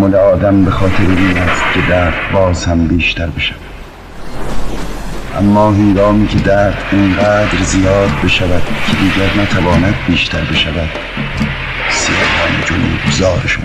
[0.00, 3.56] تحمل آدم به خاطر این است که درد باز هم بیشتر بشود.
[5.38, 10.88] اما هنگامی که درد اینقدر زیاد بشود که دیگر نتواند بیشتر بشود
[11.90, 13.64] سیاهان جنوب زارشون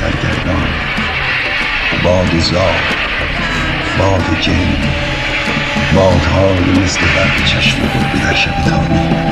[0.00, 0.68] سرگردان.
[2.04, 2.74] باد زار
[3.98, 4.76] باد جن
[5.94, 9.27] بادهای مثل برق چشم گربه در شب تاریک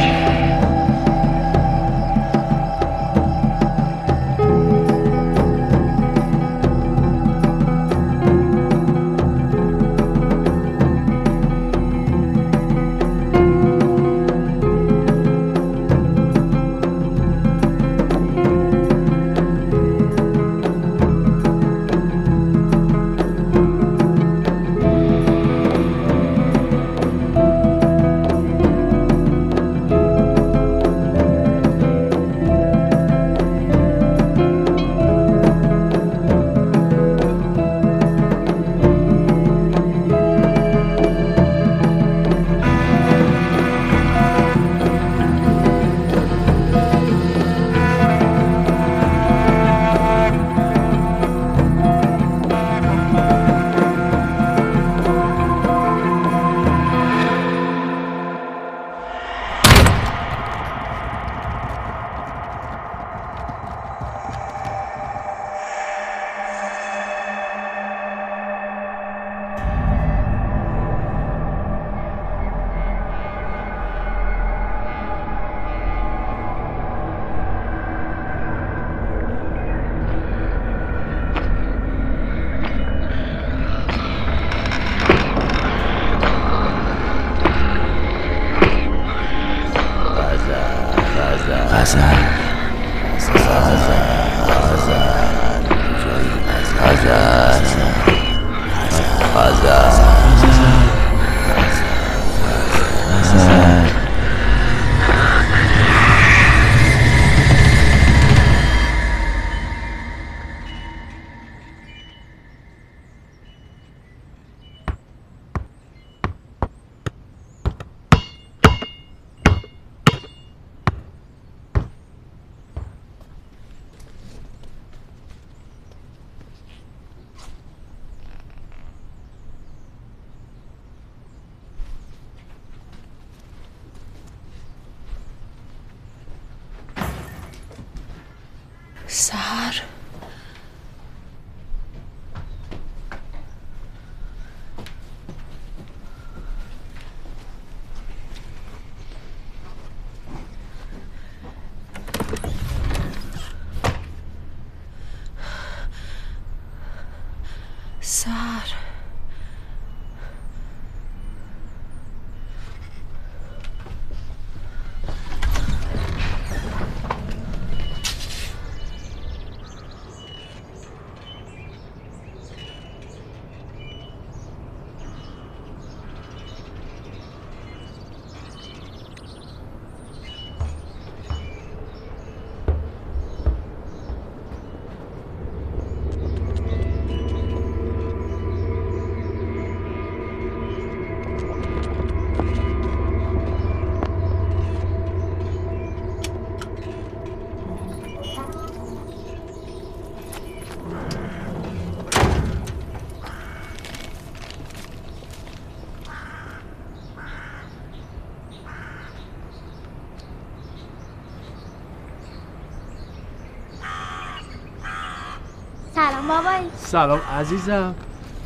[216.86, 217.94] سلام عزیزم.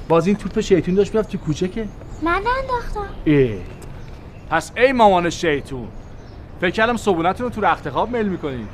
[0.08, 1.88] باز این توپ شیطون داشت می‌رفت تو کوچه که
[2.22, 3.58] من انداختم ای.
[4.50, 5.88] پس ای مامان شیطون.
[6.60, 8.68] فکر کردم صبونتون رو تو رخت خواب میل می‌کنید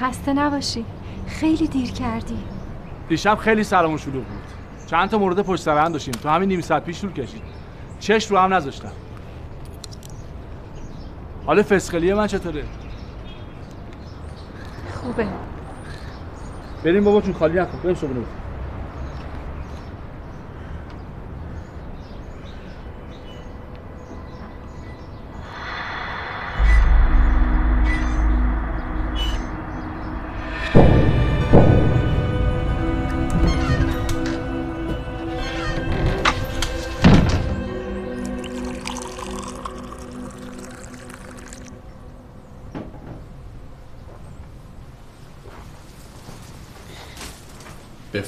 [0.00, 0.84] خسته نباشی.
[1.28, 2.38] خیلی دیر کردی.
[3.08, 4.42] دیشب خیلی سرمون شلوغ بود.
[4.86, 6.14] چند تا مورد پشت سر هم داشتیم.
[6.14, 7.42] تو همین نیم ساعت پیش طول کشید.
[8.00, 8.92] چش رو هم نذاشتم.
[11.46, 12.64] حالا فسقلی من چطوره؟
[14.94, 15.26] خوبه.
[16.84, 17.78] بریم بابا چون خالی نکن.
[17.82, 18.20] بریم صبحونه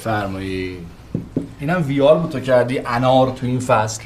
[0.03, 0.19] بخوریم.
[0.19, 0.77] بفرمایی.
[1.59, 4.03] اینم ویار بود تو کردی انار تو این فصل.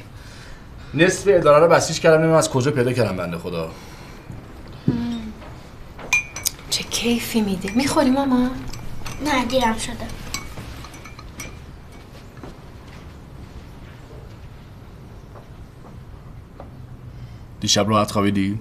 [0.93, 3.71] نصف اداره رو بسیج کردم نمیم از کجا پیدا کردم بنده خدا.
[6.69, 8.49] چه کیفی میده می‌خوری ماما؟
[9.25, 10.07] نه دیرم شده.
[17.59, 18.59] دیشب راحت خوابیدی؟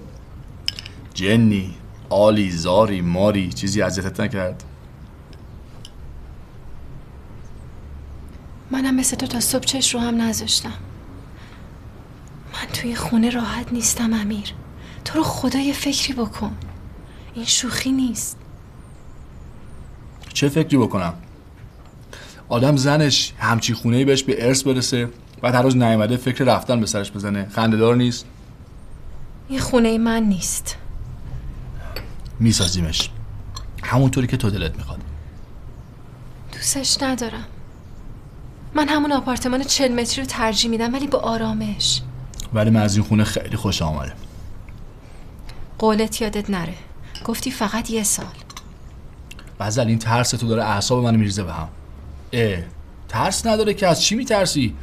[1.13, 1.75] جنی
[2.09, 4.63] آلی زاری ماری چیزی اذیتت نکرد
[8.71, 10.73] منم مثل تو تا صبح چش رو هم نذاشتم.
[12.53, 14.53] من توی خونه راحت نیستم امیر.
[15.05, 16.57] تو رو خدا یه فکری بکن.
[17.33, 18.37] این شوخی نیست.
[20.33, 21.13] چه فکری بکنم؟
[22.49, 25.09] آدم زنش همچی خونه بهش به ارث برسه
[25.41, 27.47] بعد هر روز نیومده فکر رفتن به سرش بزنه.
[27.49, 28.25] خندهدار نیست؟
[29.47, 30.77] این خونه من نیست.
[32.39, 33.09] میسازیمش.
[33.83, 34.99] همونطوری که تو دلت می‌خواد.
[36.53, 37.45] دوستش ندارم.
[38.73, 42.01] من همون آپارتمان چل متری رو ترجیح میدم ولی با آرامش.
[42.53, 44.13] ولی من از این خونه خیلی خوش آمده.
[45.77, 46.73] قولت یادت نره.
[47.25, 48.25] گفتی فقط یه سال.
[49.59, 51.67] غزل این ترس تو داره اعصاب منو میریزه به هم.
[52.33, 52.63] اه
[53.09, 54.75] ترس نداره که از چی میترسی؟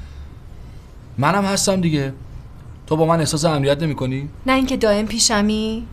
[1.18, 2.14] منم هستم دیگه.
[2.86, 5.86] تو با من احساس امنیت نمی‌کنی؟ نه اینکه دائم پیشمی؟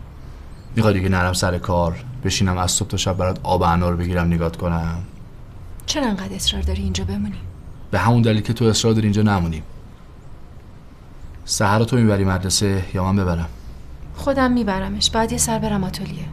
[0.76, 4.56] می‌خوای دیگه نرم سر کار بشینم از صبح تا شب برات آب انار بگیرم نگات
[4.56, 5.02] کنم.
[5.86, 7.38] چرا انقدر اصرار داری اینجا بمونی؟
[7.92, 9.62] به همون دلیل که تو اصرار داری اینجا نمونیم
[11.44, 13.48] سهر تو می‌بری مدرسه یا من ببرم؟
[14.14, 15.10] خودم میبرمش.
[15.10, 16.24] بعد یه سر برم آتلیه.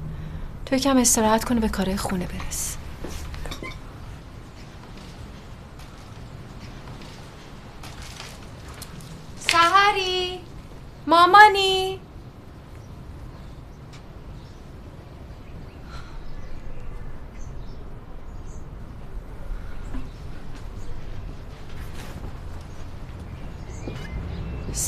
[0.66, 2.78] تو یکم استراحت کنه به کارهای خونه برس.
[9.40, 10.40] سهری؟
[11.08, 12.00] مامانی؟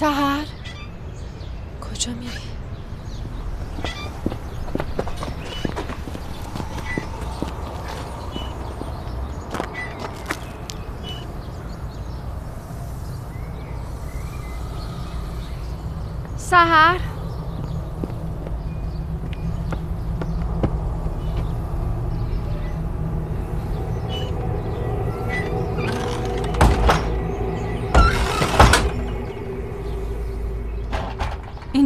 [0.02, 0.46] سهر
[1.82, 2.32] کجا میری؟
[16.38, 17.11] سهر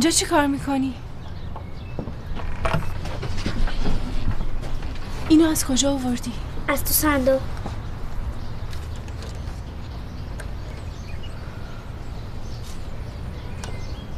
[0.05, 0.93] اینجا چی کار می‌کنی؟
[5.29, 6.31] اینو از کجا آوردی؟
[6.67, 7.41] از تو صندوق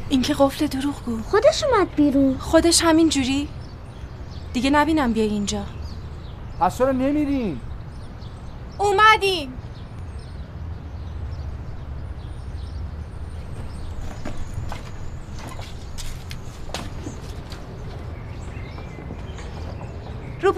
[0.08, 3.48] این که قفل دروغگو خودش اومد بیرون خودش همین جوری؟
[4.52, 5.64] دیگه نبینم بیای اینجا
[6.60, 7.60] پس چرا نمیرین
[8.78, 9.52] اومدیم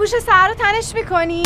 [0.00, 1.42] پوش سهر رو تنش می‌کنی؟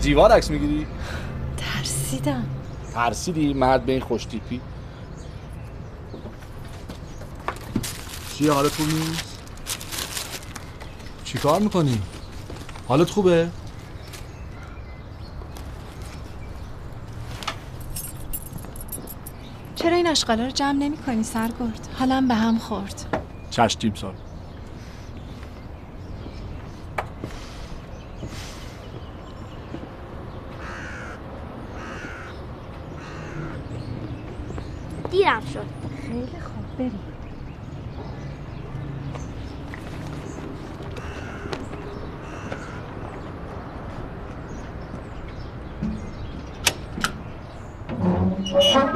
[0.00, 0.86] از دیوار عکس می‌گیری؟
[1.56, 2.44] ترسیدم.
[2.94, 4.60] ترسیدی؟ مرد به این خوش تیپی.
[8.34, 9.38] چیه حالت خوب نیست؟
[11.24, 12.02] چی کار می‌کنی؟
[12.88, 13.48] حالت خوبه؟
[19.74, 23.24] چرا این اشغالا رو جمع نمی کنی سرگرد حالم به هم خورد.
[23.50, 24.14] چشتیم سال
[35.10, 35.66] دیرم شد
[36.02, 37.00] خیلی خوب بریم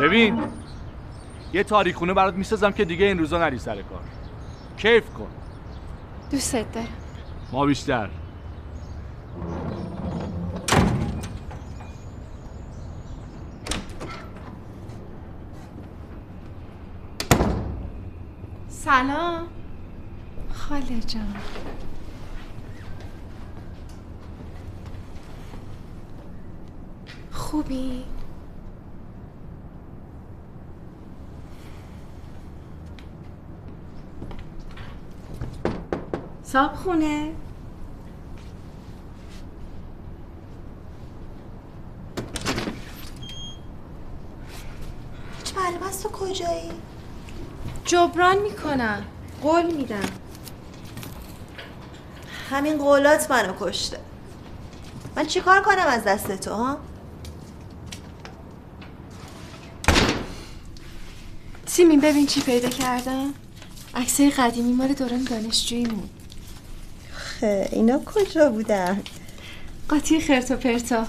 [0.01, 0.43] ببین
[1.55, 4.01] یه تاریخونه برات می‌سازم که دیگه این روزا نری سر کار.
[4.77, 5.27] کیف کن.
[6.31, 6.87] دوستت دارم.
[7.53, 8.09] ما بیشتر.
[18.69, 19.47] سلام.
[20.53, 21.35] خاله جان.
[27.33, 28.05] خوبی؟
[36.55, 37.33] صاحب خونه؟
[45.57, 46.71] معلوم است تو کجایی؟
[47.85, 49.05] جبران می‌کنم
[49.43, 50.09] قول میدم
[52.51, 54.01] همین قولات منو کشته
[55.17, 56.79] من چیکار کنم از دست تو ها؟
[61.67, 63.35] سیمین ببین چی پیدا کردم
[63.95, 66.09] عکسای قدیمی مال دوران دانشجوییمون
[67.45, 69.03] خه اینا کجا بودن؟
[69.89, 71.07] قاطی خرت و پرتا.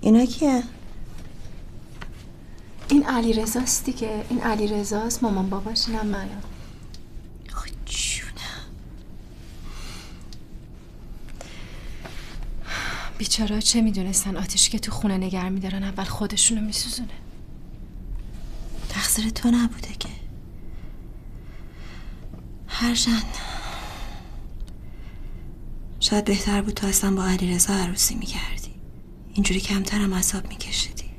[0.00, 0.62] اینا کیه؟
[2.88, 4.24] این علی رزاست دیگه.
[4.28, 6.42] این علی رزاست مامان باباش اینم منم
[13.18, 17.08] بیچارا چه می‌دونستن؟ آتیش که تو خونه نگر میدارن اول خودشونو میسوزونه.
[18.88, 20.21] تقصیر تو نبوده که.
[22.82, 23.24] هرچند
[26.00, 28.74] شاید بهتر بود تو اصلا با علی رضا عروسی می‌کردی.
[29.34, 31.10] اینجوری کمترم عذاب میکشیدی.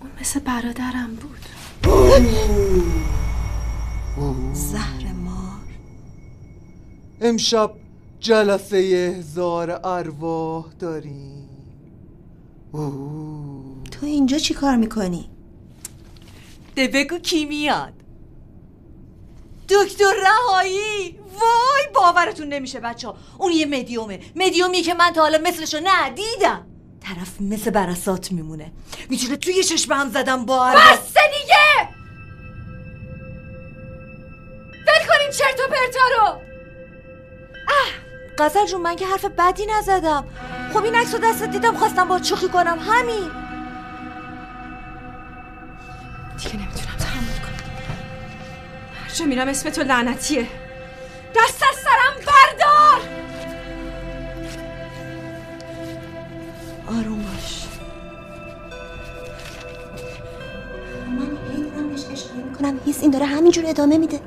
[0.00, 1.38] اون مثل برادرم بود.
[4.52, 5.60] زهر مار.
[7.20, 7.70] امشب
[8.20, 11.48] جلسه احزار ارواح داریم.
[12.72, 13.84] اوه.
[13.90, 15.30] تو اینجا چی کار می‌کنی؟
[16.76, 18.03] ده بگو کی میاد.
[19.74, 23.16] دکتر رهایی؟ وای باورتون نمیشه بچه ها.
[23.38, 24.20] اون یه مدیومه.
[24.36, 26.66] مدیومی که من تا حالا مثلشو ندیدم
[27.00, 28.72] طرف مثل برسات میمونه.
[29.08, 31.88] می‌تونه توی چشم هم زدم با بسته دیگه!
[34.86, 36.26] ول کنین چرت و پرتا رو!
[37.68, 37.90] اه
[38.38, 40.24] غزل جون من که حرف بدی نزدم.
[40.72, 42.78] خب این عکس رو دستت دیدم خواستم با شوخی کنم.
[42.80, 43.30] همین.
[46.38, 46.83] دیگه نمی‌تونم.
[49.20, 50.46] میرم اسم تو لعنتیه.
[51.36, 53.00] دست از سرم بردار!
[56.86, 57.64] آروم باش
[61.08, 62.80] من هی دارم بهش اشاره می‌کنم.
[62.86, 64.20] هیس این داره همینجور ادامه میده.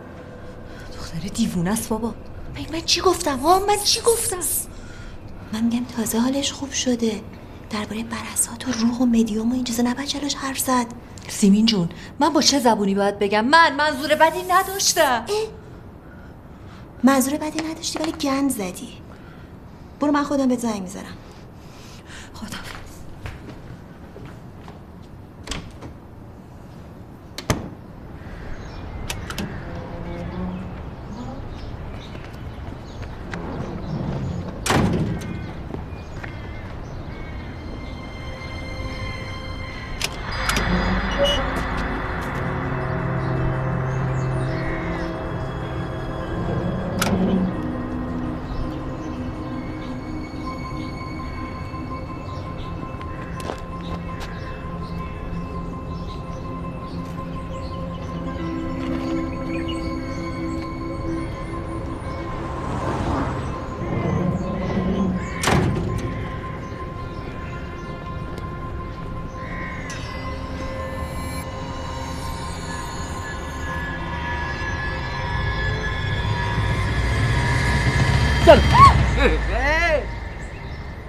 [0.97, 2.13] دختر دیوونه است بابا.
[2.55, 4.39] من من چی گفتم؟ ها من چی گفتم؟
[5.53, 7.21] من میگم تازه حالش خوب شده.
[7.69, 10.85] درباره برسات و روح و مدیوم و این چیزا نباید جلوش حرف زد.
[11.27, 15.25] سیمین جون من با چه زبونی باید بگم؟ من منظور بدی نداشتم.
[17.03, 18.89] منظور بدی نداشتی ولی گند زدی.
[19.99, 21.17] برو من خودم به زنگ می‌زنم.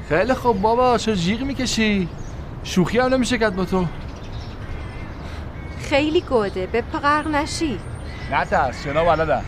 [0.09, 2.09] خیلی خوب بابا چه جیغ می‌کشی؟
[2.65, 3.87] شوخی هم نمیشه کرد با تو.
[5.81, 7.79] خیلی گوده به غرق نشی.
[8.33, 9.43] نترس شنا بلدم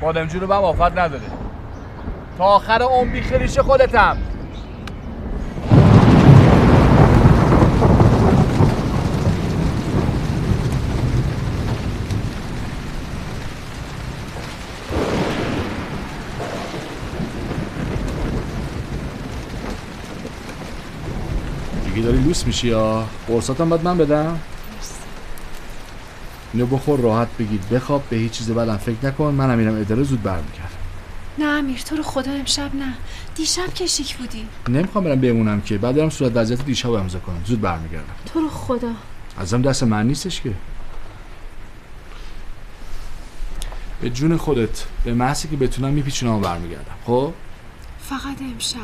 [0.00, 1.22] بادمجون رو به آفت نداره.
[2.38, 4.16] تا آخر عمر بی خریش خودتم
[21.94, 24.40] دیگه داری لوس میشی یا؟ قرصاتم باید من بدم.
[26.52, 27.60] اینو بخور راحت بگیر.
[27.60, 28.76] بخواب به هیچ چیز بدم.
[28.76, 30.68] فکر نکن منم میرم اداره زود برمیگردم
[31.38, 32.94] نه امیر تو رو خدا امشب نه.
[33.34, 34.46] دیشب که شیک بودی.
[34.68, 35.78] نمی‌خوام برم بمونم که.
[35.78, 37.42] بعد برم صورت وضعیت دیشب امضا کنم.
[37.44, 38.14] زود برمیگردم.
[38.32, 38.90] تو رو خدا.
[39.38, 40.52] ازم دست من نیستش که.
[44.00, 46.94] به جون خودت به محضی که بتونم میپیچونم و برمیگردم.
[47.06, 47.32] خب؟
[48.00, 48.78] فقط امشب.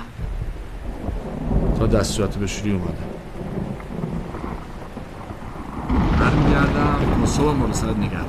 [1.79, 3.14] تا دست صورت به شوری اومدم.
[7.21, 8.27] تا صبح ما به سرت نگرد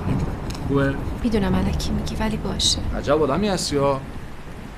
[0.68, 2.80] خوبه؟ می‌دونم علکی میگی ولی باشه.
[2.98, 4.02] عجب آدمی هستی ها.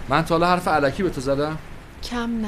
[0.10, 1.58] من تا حالا حرف علکی به تو زدم.
[2.04, 2.47] کم نه.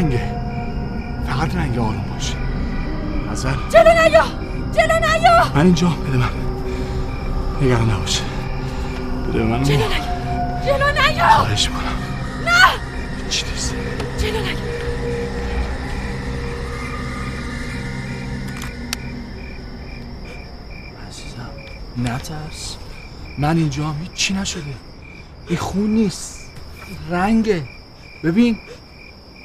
[0.00, 0.34] رنگه
[1.26, 2.32] فقط رنگ آروم باش
[3.30, 4.24] غزل جلو نیا!
[4.72, 5.52] جلو نیا!
[5.54, 5.88] من اینجا.
[5.88, 6.28] بده من.
[7.62, 8.20] نگران نباش.
[9.28, 9.62] بده من.
[9.62, 9.88] جلو نیا!
[10.66, 11.28] جلو نیا!
[11.28, 11.82] خواهش می‌کنم.
[12.44, 13.30] نه!
[13.30, 13.74] چی نیست.
[14.18, 14.70] جلو نیا!
[21.98, 22.76] نترس.
[23.38, 24.62] من اینجا هم هیچی نشده.
[25.48, 26.40] این خون نیست.
[27.10, 27.62] رنگه.
[28.24, 28.58] ببین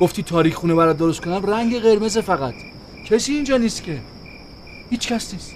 [0.02, 2.54] گفتی تاریخ خونه برات درست کنم رنگ قرمز فقط.
[3.10, 4.02] کسی اینجا نیست که.
[4.90, 5.52] هیچ کس نیست.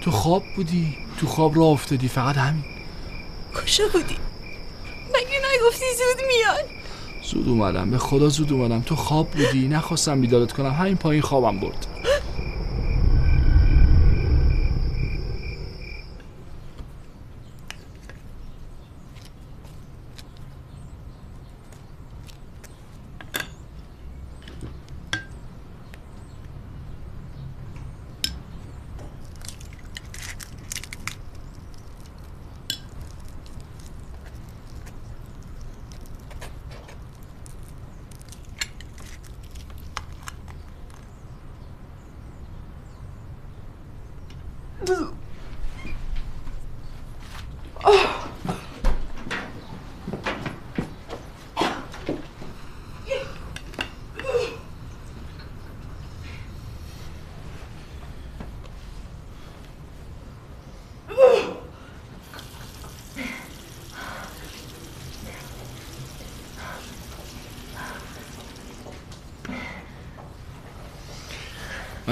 [0.00, 2.64] تو خواب بودی؟ تو خواب راه افتادی؟ فقط همین.
[3.54, 4.16] کجا بودی؟
[5.08, 6.70] مگه نگفتی زود میان
[7.22, 7.90] زود اومدم.
[7.90, 8.80] به خدا زود اومدم.
[8.80, 10.70] تو خواب بودی؟ نخواستم بیدارت کنم.
[10.70, 11.86] همین پایین خوابم برد.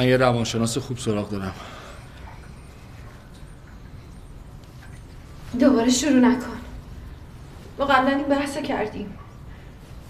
[0.02, 1.54] من یه روانشناس خوب سراغ دارم.
[5.60, 6.58] دوباره شروع نکن.
[7.78, 9.14] ما قبلا این بحث کردیم.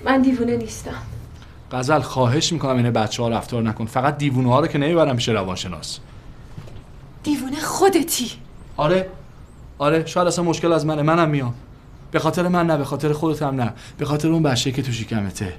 [0.04, 1.02] من دیوونه نیستم.
[1.72, 3.86] غزل خواهش می‌کنم این بچه ها رفتار نکن.
[3.86, 5.98] فقط دیوونه ها رو که نمی‌برم پیش روانشناس.
[7.22, 8.30] دیوونه خودتی.
[8.76, 9.08] آره.
[9.78, 11.02] آره شاید اصلا مشکل از منه.
[11.02, 11.54] منم میام.
[12.10, 13.72] به خاطر من نه به خاطر خودت هم نه.
[13.98, 15.54] به خاطر اون بچه که تو شکمته.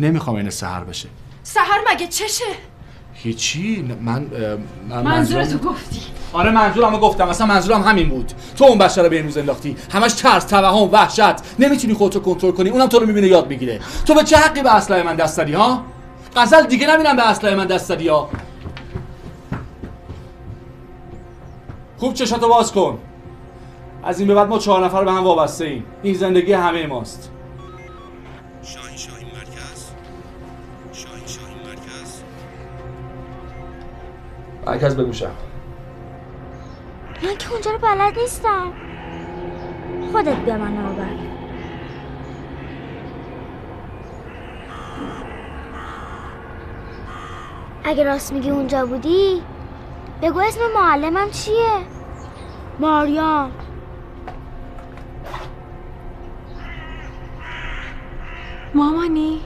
[0.00, 1.08] نمی‌خوام این سهر بشه.
[1.42, 2.44] سهر مگه چشه؟
[3.22, 4.26] هیچی؟ من
[4.88, 6.00] من منظورتو منظورم- گفتی.
[6.32, 7.28] آره منظورمو گفتم.
[7.28, 8.32] اصلا منظورم همین بود.
[8.56, 9.76] تو اون بچه رو به امروز انداختی.
[9.92, 11.34] همش ترس توهم وحشت.
[11.58, 12.70] نمی‌تونی خودتو کنترل کنی.
[12.70, 13.80] اونم تو رو می‌بینه یاد می‌گیره.
[14.06, 15.82] تو به چه حقی به اسلحه من دست دادی ها؟
[16.36, 18.28] غزل دیگه نبینم به اسلحه من دست دادی ها.
[21.98, 22.98] خوب چشاتو باز کن.
[24.04, 27.30] از این به بعد ما چهار نفر به هم وابسته ایم این زندگی همه ماست.
[28.62, 28.96] شاهین.
[34.66, 35.30] مرکز بگوشم
[37.22, 38.72] من که اونجا رو بلد نیستم.
[40.12, 41.06] خودت بیا من ببر
[47.84, 49.42] اگه راست میگی اونجا بودی
[50.22, 51.86] بگو اسم معلمم چیه؟
[52.78, 53.52] ماریام.
[58.74, 59.40] مامانی؟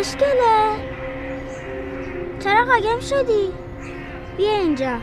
[0.00, 0.90] خوشگله
[2.38, 3.52] چرا قایم شدی؟
[4.36, 4.98] بیا اینجا.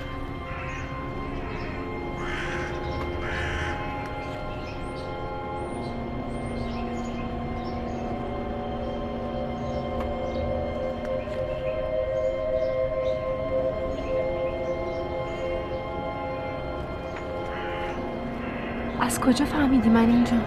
[19.01, 20.37] از کجا فهمیدی من اینجا؟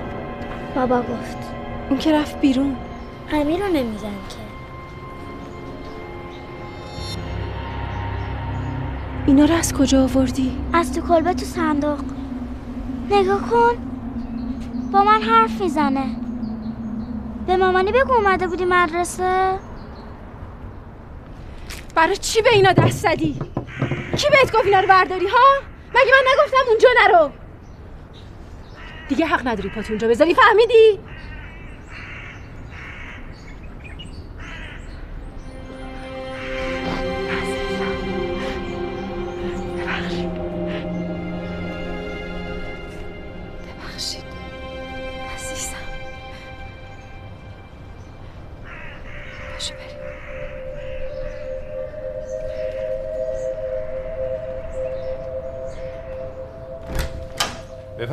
[0.74, 1.38] بابا گفت.
[1.90, 2.76] اون که رفت بیرون.
[3.32, 4.36] امیر رو نمیزن که.
[9.26, 12.00] اینا رو از کجا آوردی؟ از تو کلبه تو صندوق.
[13.10, 13.76] نگاه کن.
[14.92, 16.16] با من حرف می‌زنه.
[17.46, 19.58] به مامانی بگو اومده بودی مدرسه.
[21.94, 23.38] برای چی به اینا دست زدی؟
[24.16, 25.46] کی بهت گفت اینا رو برداری ها؟
[25.90, 27.30] مگه من نگفتم اونجا نرو؟
[29.08, 30.98] دیگه حق نداری پات اونجا بذاری فهمیدی؟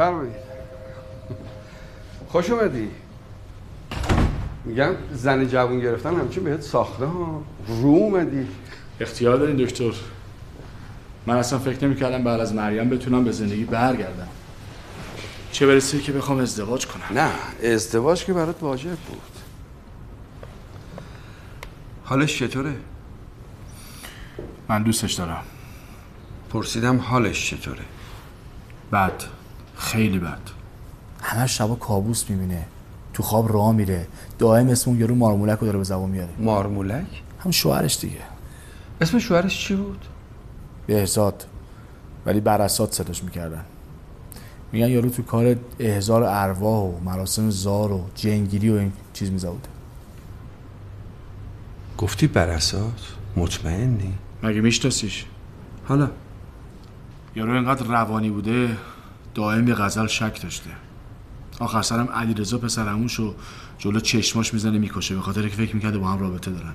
[0.07, 0.35] بفرمایید.
[2.29, 2.89] خوش اومدی.
[4.65, 7.43] میگم زن جوون گرفتن همچین بهت ساخته ها.
[7.67, 8.47] رو اومدی.
[8.99, 9.91] اختیار دارین دکتر.
[11.25, 14.27] من اصلا فکر نمی‌کردم بعد از مریم بتونم به زندگی برگردم.
[15.51, 17.19] چه برسه که بخوام ازدواج کنم.
[17.19, 17.31] نه
[17.73, 19.21] ازدواج که برات واجب بود.
[22.03, 22.75] حالش چطوره؟
[24.67, 25.43] من دوستش دارم.
[26.49, 27.83] پرسیدم حالش چطوره؟
[28.91, 29.36] بد
[29.77, 30.39] خیلی بد.
[31.21, 32.65] همه شبا کابوس می‌بینه.
[33.13, 34.07] تو خواب راه میره.
[34.39, 36.29] دائم اسم اون یارو مارمولک رو داره به زبان میاره.
[36.39, 38.21] مارمولک؟ هم شوهرش دیگه.
[39.01, 40.05] اسم شوهرش چی بود؟
[40.87, 41.45] بهزاد.
[42.25, 43.65] ولی براسات صداش می‌کردن.
[44.71, 49.69] میگن یارو تو کار احضار ارواح و مراسم زار و جنگیری و این چیز میزبوده
[51.97, 54.13] گفتی براسات؟ مطمئنی؟
[54.43, 55.25] مگه میشناسیش؟
[55.87, 56.09] حالا.
[57.35, 58.77] یارو اینقدر روانی بوده
[59.37, 60.69] دائم به غزل شک داشته.
[61.59, 63.35] آخر سرم علیرضا پسر عموشو
[63.77, 65.15] جلو چشماش می‌زنه می‌کشه.
[65.15, 66.73] به خاطر که فکر می‌کرده با هم رابطه دارن.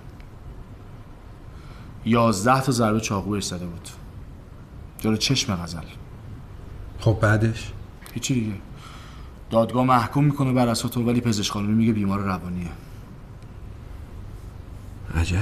[2.05, 3.89] یازده تا ضربه چاقوش زده بود.
[4.99, 5.79] جلو چشم غزل.
[7.01, 7.73] خب بعدش؟
[8.15, 8.55] هیچی دیگه.
[9.51, 12.71] دادگاه محکوم می‌کنه بر اساس ولی پزشک قانونی میگه بیمار روانیه.
[15.15, 15.39] عجب.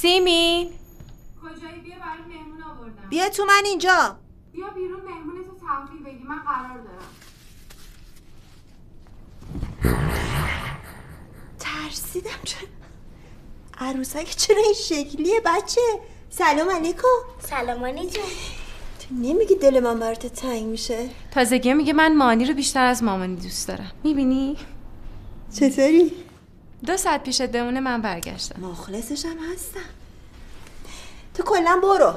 [0.00, 0.70] سیمین.
[1.42, 3.08] کجایی؟ بیا برات مهمون آوردم.
[3.10, 4.16] بیا تو من اینجا.
[4.52, 6.24] بیا بیرون مهمون تو تحویل بگی.
[6.24, 7.10] من قرار دارم.
[11.58, 12.68] ترسیدم چرا
[13.78, 15.80] عروسک چرا این شکلیه بچه؟
[16.30, 17.08] سلام علیکم.
[17.40, 18.20] سلام تو
[19.10, 23.68] نمیگی دل من برات تنگ میشه؟ تازگی میگه من مانی رو بیشتر از مامانی دوست
[23.68, 23.92] دارم.
[24.04, 24.56] می‌بینی؟
[25.54, 26.12] چطوری؟
[26.86, 28.60] دو ساعت پیشت بمونه من برگشتم.
[28.60, 29.90] مخلصشم هستم.
[31.34, 32.14] تو کلا برو.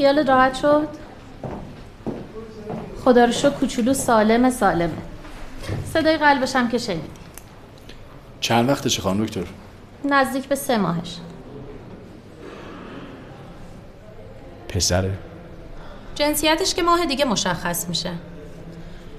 [0.00, 0.88] خیال راحت شد.
[3.04, 4.92] خدا رو شکر کوچولو سالم سالمه.
[5.92, 7.08] صدای قلبش هم که شنیدی.
[8.40, 9.44] چند وقتشه خانم دکتر؟
[10.04, 11.16] نزدیک به سه ماهش.
[14.68, 15.12] پسره؟
[16.14, 18.12] جنسیتش که ماه دیگه مشخص میشه.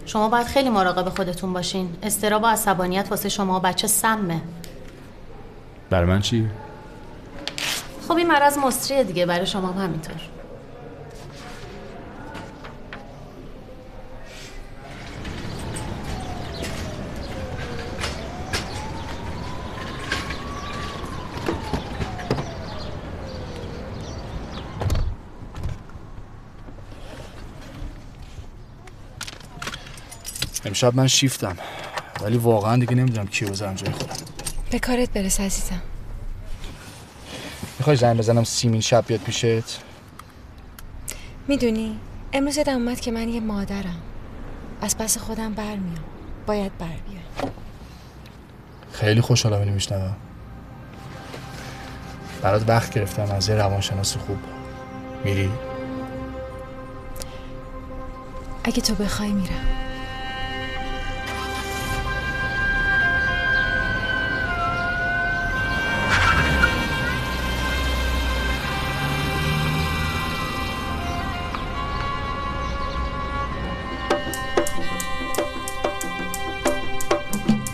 [0.05, 1.89] شما باید خیلی مراقب خودتون باشین.
[2.03, 4.41] استراب و عصبانیت واسه شما بچه سمه.
[5.89, 6.47] برای من چی؟
[8.07, 9.25] خب این مرض مصریه دیگه.
[9.25, 10.40] برای شما هم همینطور.
[30.83, 31.57] امشب من شیفتم.
[32.21, 34.15] ولی واقعا دیگه نمی‌دونم کیو بذارم جای خودم.
[34.71, 35.81] به کارت برس عزیزم.
[37.79, 39.79] می‌خوای زنگ بزنم سیمین شب بیاد پیشت؟
[41.47, 41.99] می‌دونی
[42.33, 44.01] امروز یادم اومد که من یه مادرم.
[44.81, 46.03] از پس خودم برمیام.
[46.45, 46.87] باید بر
[48.91, 50.15] خیلی خوشحالم اینو میشنوم.
[52.41, 54.37] برات وقت گرفتم از یه روانشناس خوب
[55.25, 55.49] میری؟
[58.63, 59.90] اگه تو بخوای میرم.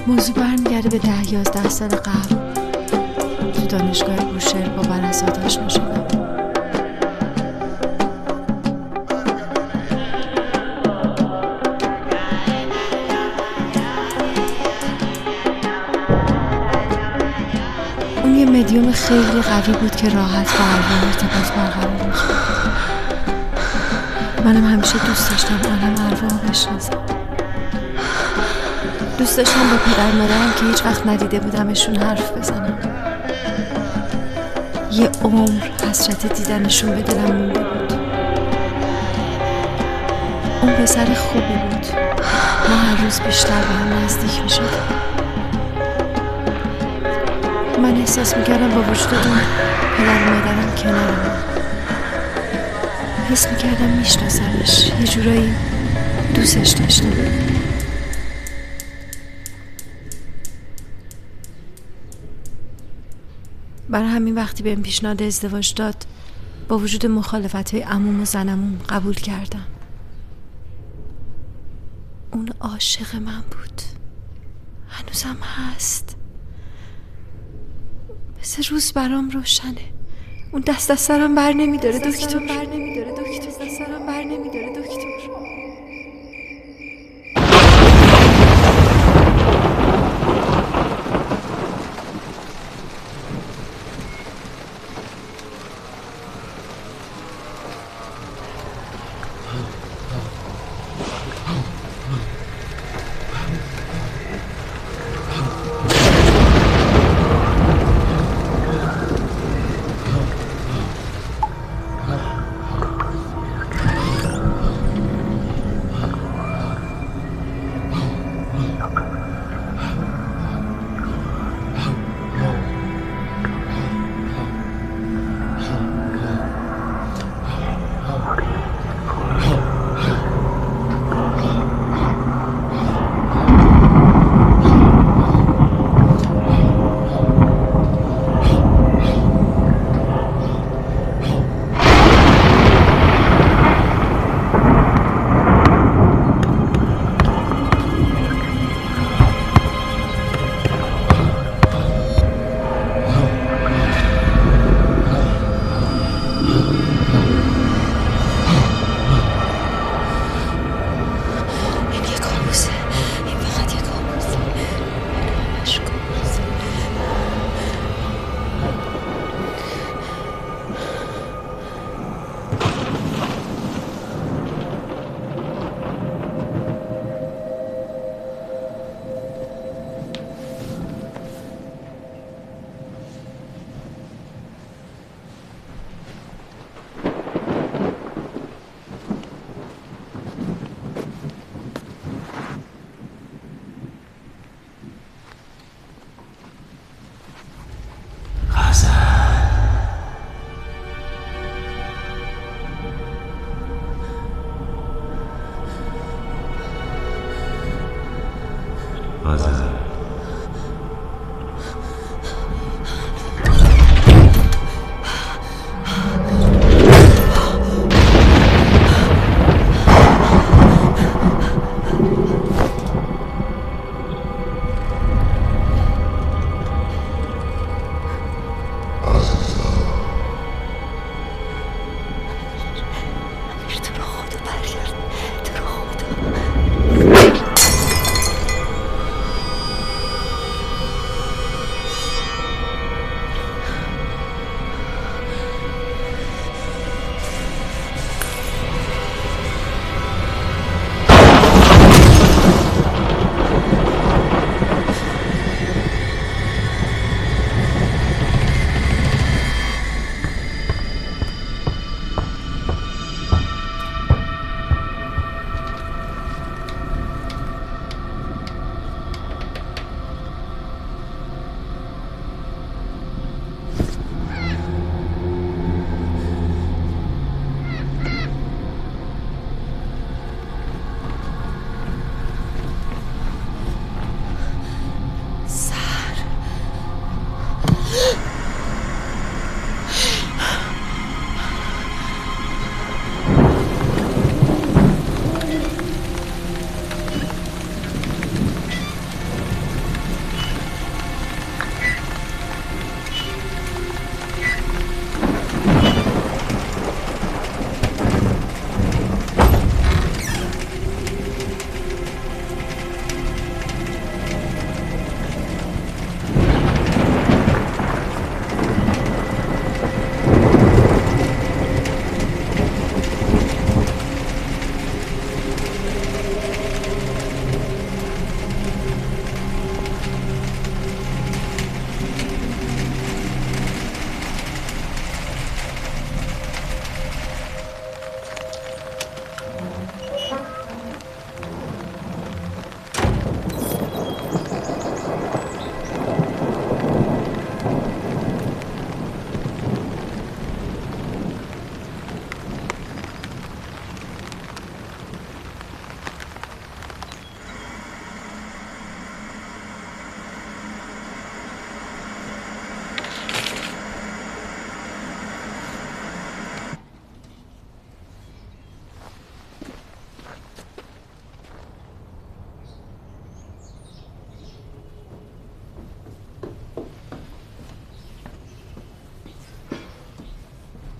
[0.08, 2.36] موضوع برمیگرده به ده یازده سال قبل.
[3.54, 6.08] تو دانشگاه بوشهر با برسات آشنا شدم
[18.24, 22.48] اون یه مدیوم خیلی قوی بود که راحت با ارواح ارتباط برقرار می‌کرد
[24.46, 27.17] منم همیشه دوست داشتم عالم ارواح بشناسم.
[29.18, 32.78] دوست داشتم با پدر مادرم که هیچ وقت ندیده بودمشون حرف بزنم.
[34.92, 37.94] یه عمر حسرت دیدنشون به دلم مونده بود.
[40.62, 41.86] اون پسر خوبی بود.
[42.70, 44.68] ما هر روز بیشتر به هم نزدیک می
[47.82, 49.40] من احساس می‌کردم با وجود اون
[49.98, 51.32] پدر مادرم کنارم.
[53.32, 54.92] حس می‌کردم میشناسمش.
[55.00, 55.54] یه جورایی
[56.36, 57.14] دوستش داشتم
[63.98, 66.06] برای همین وقتی بهم پیشنهاد ازدواج داد
[66.68, 69.66] با وجود مخالفت های عموم و زنمون قبول کردم.
[72.32, 73.82] اون عاشق من بود.
[74.90, 76.16] هنوزم هست.
[78.42, 79.94] مثل روز برام روشنه.
[80.52, 82.40] اون دست از سرم بر نمیداره دکتر.
[82.40, 82.97] بر نمیداره.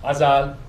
[0.08, 0.67] غزل اینجا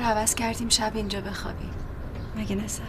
[0.00, 1.70] سهر حوض کردیم شب اینجا بخوابیم
[2.36, 2.86] مگه نه سهر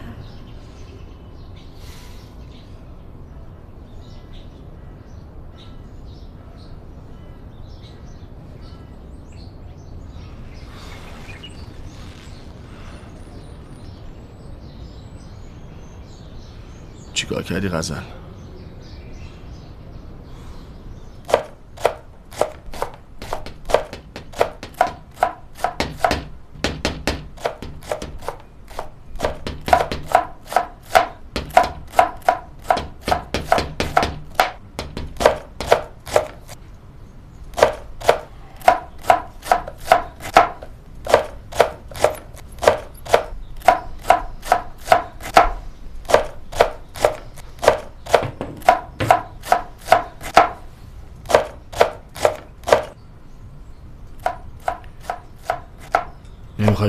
[17.14, 18.21] چیکار کردی غزل؟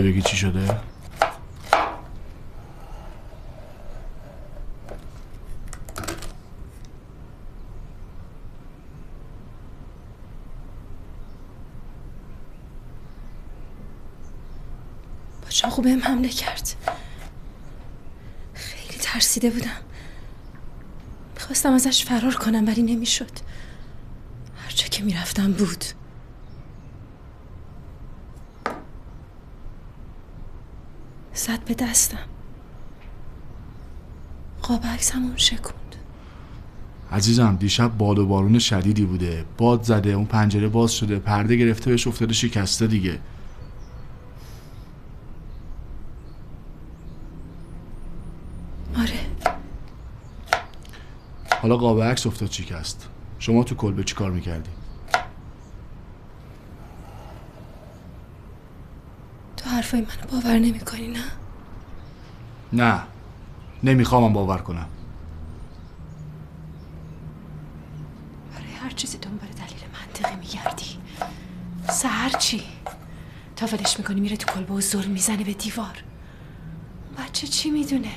[0.03, 0.67] نمی‌خوای بگی چی شده؟
[15.41, 16.69] با چاقو بهم حمله کرد.
[18.53, 19.69] خیلی ترسیده بودم.
[21.35, 23.31] می‌خواستم ازش فرار کنم ولی نمی‌شد.
[24.57, 25.85] هر جا که می‌رفتم بود
[31.35, 32.27] زد به دستم
[35.13, 35.95] عکسمون شکوند.
[37.11, 39.45] عزیزم دیشب باد و بارون شدیدی بوده.
[39.57, 43.19] باد زده اون پنجره باز شده پرده گرفته بهش افتاده شکسته دیگه.
[48.97, 49.19] آره.
[51.61, 53.09] حالا قاب عکس افتاد شکست
[53.39, 54.69] شما تو کلبه چی کار می‌کردی؟
[59.57, 61.23] تو حرفای منو باور نمی‌کنی نه؟
[62.73, 63.01] نه.
[63.83, 64.85] نمیخوامم باور کنم
[68.53, 70.85] برای هر چیزی دنبال دلیل منطقی میگردی
[71.89, 72.61] سهر چی
[73.67, 76.03] تا ولش می‌کنی میره تو کلبه و زل می‌زنه به دیوار.
[77.17, 78.11] بچه چی می‌دونه؟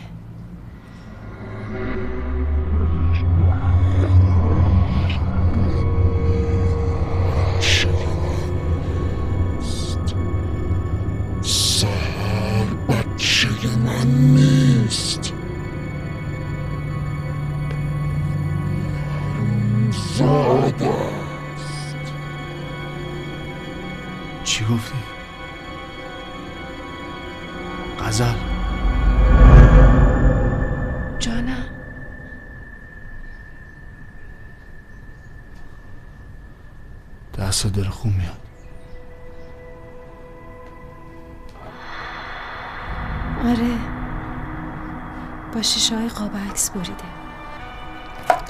[45.66, 46.92] شیشه های قاب عکس بریده.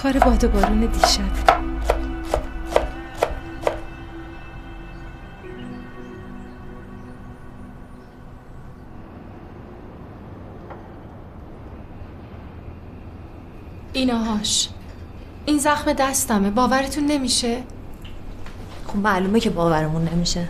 [0.02, 1.22] کار باد و بارون دیشب.
[13.92, 14.68] ایناهاش
[15.46, 16.50] این زخم دستمه.
[16.50, 17.62] باورتون نمیشه؟
[18.86, 20.48] خب معلومه که باورمون نمیشه.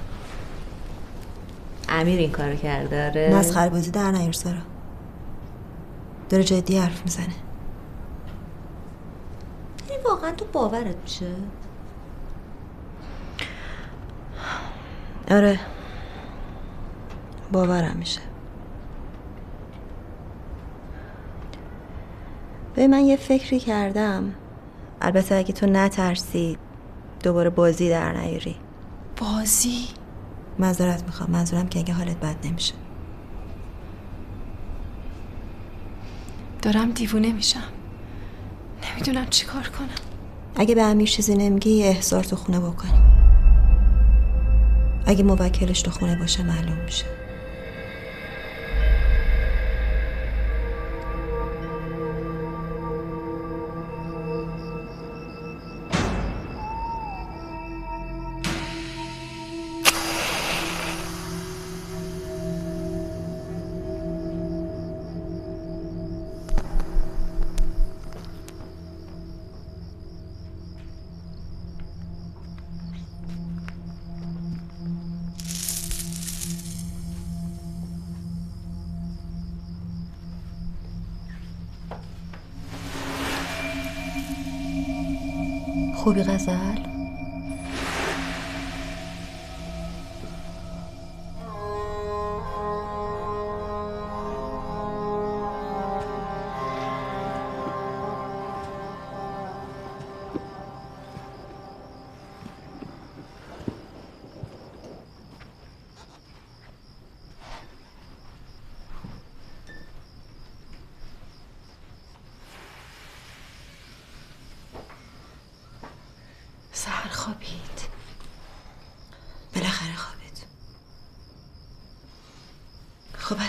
[1.89, 3.35] امیر این کارو کرده آره.
[3.35, 4.76] مسخره بازی در نیار سارا.
[6.29, 7.35] داره جدی حرف می‌زنه.
[9.91, 11.35] این واقعا تو باورت میشه؟
[15.31, 15.61] آره.
[17.53, 18.21] باورم میشه.
[22.75, 24.35] به من یه فکری کردم.
[25.01, 26.59] البته اگه تو نترسی
[27.23, 28.57] دوباره بازی در نیاری.
[29.21, 29.89] بازی؟
[30.59, 31.31] معذرت می‌خوام.
[31.31, 32.75] منظورم که اگه حالت بد نمیشه.
[36.67, 37.63] دارم دیوونه میشم.
[38.93, 39.89] نمی‌دونم چی کار کنم.
[40.57, 43.03] اگه به امیر چیزی نمیگی تو خونه بکنی
[45.07, 47.05] اگه موکلش تو خونه باشه معلوم میشه.
[86.39, 86.76] خوبی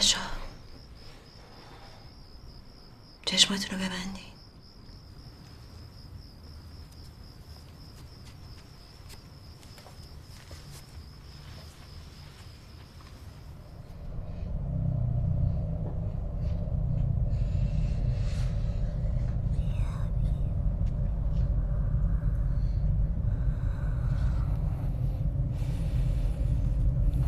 [0.07, 0.17] بچه
[3.25, 4.23] چشماتون رو ببندین.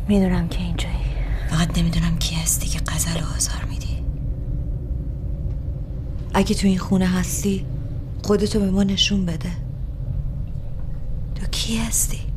[0.08, 0.94] می‌دونم که اینجایی
[1.50, 4.04] فقط نمی‌دونم کی هستی که غزل رو آزار میدی
[6.40, 7.64] اگه تو این خونه هستی
[8.22, 9.50] خودتو به ما نشون بده.
[11.34, 12.29] تو کی هستی؟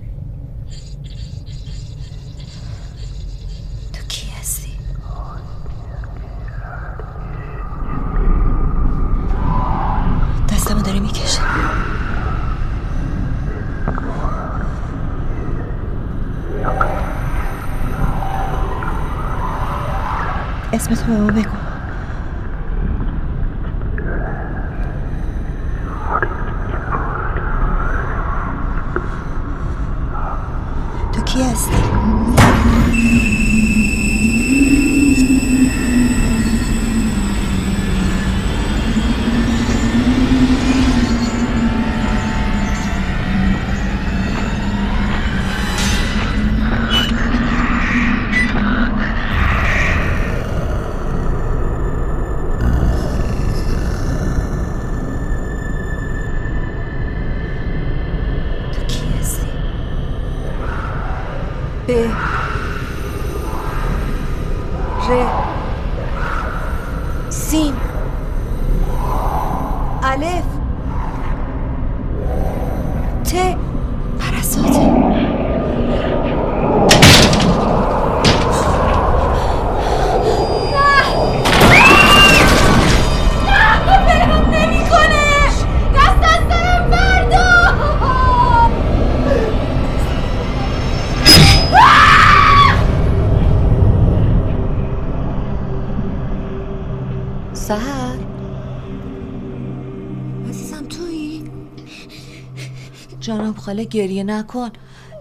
[103.73, 104.71] خاله گریه نکن.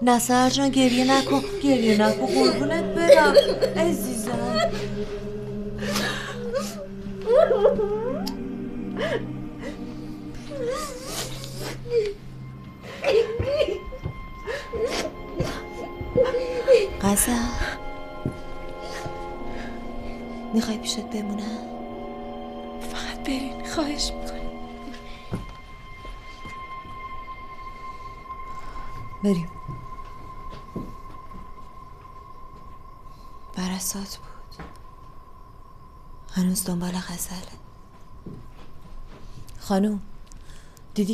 [0.02, 1.42] نه سهر جان گریه نکن.
[1.64, 3.34] گریه نکن قربونت برم.
[3.76, 4.11] عزیزم.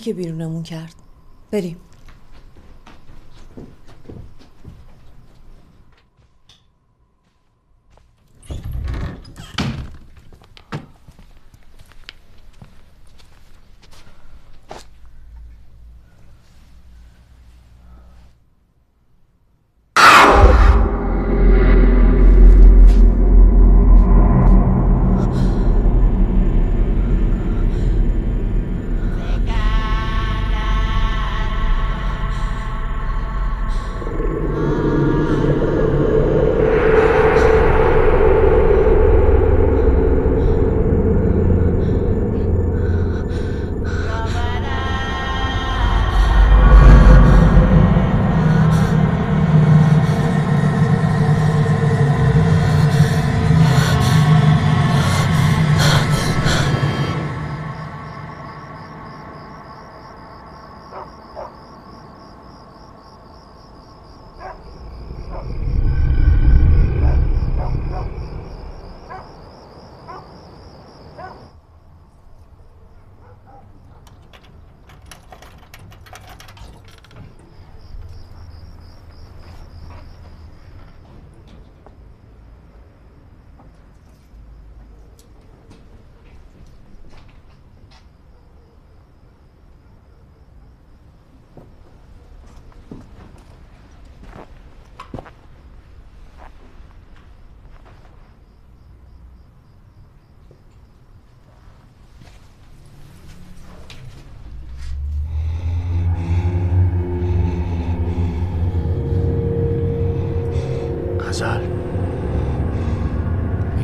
[0.09, 0.94] که بیرونمون کرد.
[1.50, 1.77] بریم.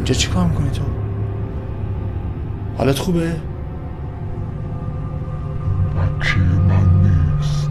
[0.04, 0.82] اینجا چی کار می‌کنی تو؟
[2.78, 3.32] حالت خوبه؟
[5.96, 7.70] بچه من نیست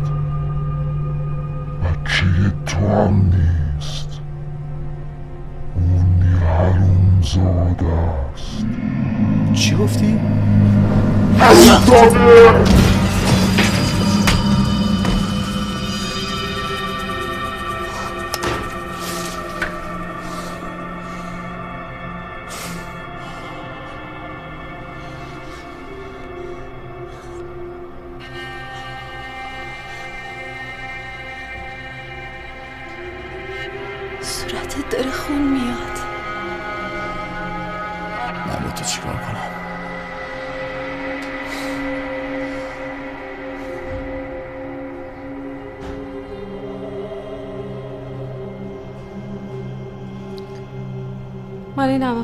[1.84, 2.26] بچه
[2.66, 4.22] تو هم نیست
[5.76, 7.94] اون یه حروم زاده
[8.34, 8.66] است
[9.54, 10.20] چی گفتی؟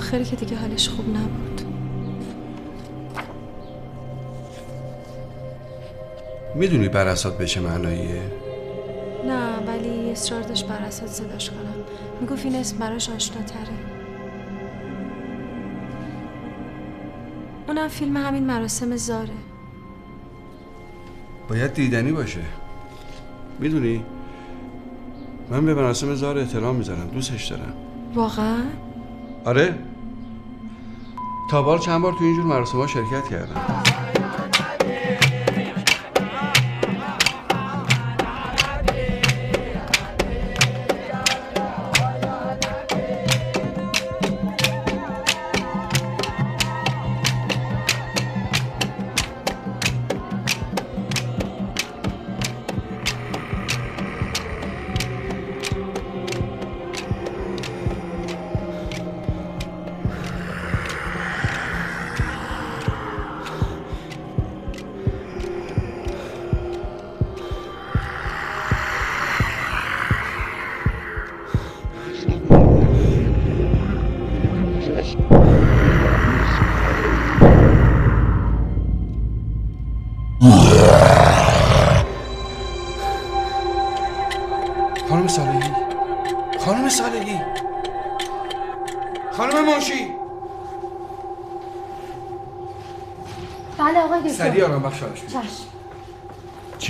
[0.09, 1.61] اواخری که دیگه حالش خوب نبود.
[6.55, 8.21] می‌دونی براسات به چه معناییه؟
[9.25, 11.73] نه ولی اصرار داشت بر اساس صداش کنم.
[12.21, 13.57] می‌گفت این اسم براش آشناتره.
[17.67, 19.29] اونم فیلم همین مراسم زاره.
[21.49, 22.41] باید دیدنی باشه.
[23.59, 24.03] می‌دونی؟
[25.51, 27.07] من به مراسم زار احترام می‌ذارم.
[27.07, 27.73] دوستش دارم.
[28.15, 28.63] واقعا؟
[29.45, 29.75] آره.
[31.49, 33.88] تابال چند بار تو اینجور مراسم ها شرکت کردم.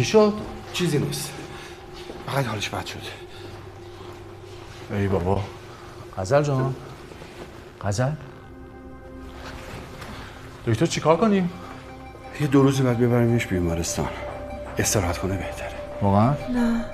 [0.09, 0.33] شد؟
[0.73, 1.31] چیزی نیست.
[2.27, 2.99] فقط حالش بد شد.
[4.91, 5.43] ای بابا.
[6.17, 6.75] غزل جان.
[7.81, 8.11] غزل.
[10.67, 11.51] دکتر چیکار کنیم؟
[12.41, 14.09] یه دو روزی بعد ببریمش بیمارستان.
[14.77, 15.75] استراحت کنه بهتره.
[16.01, 16.85] واقعا؟ نه.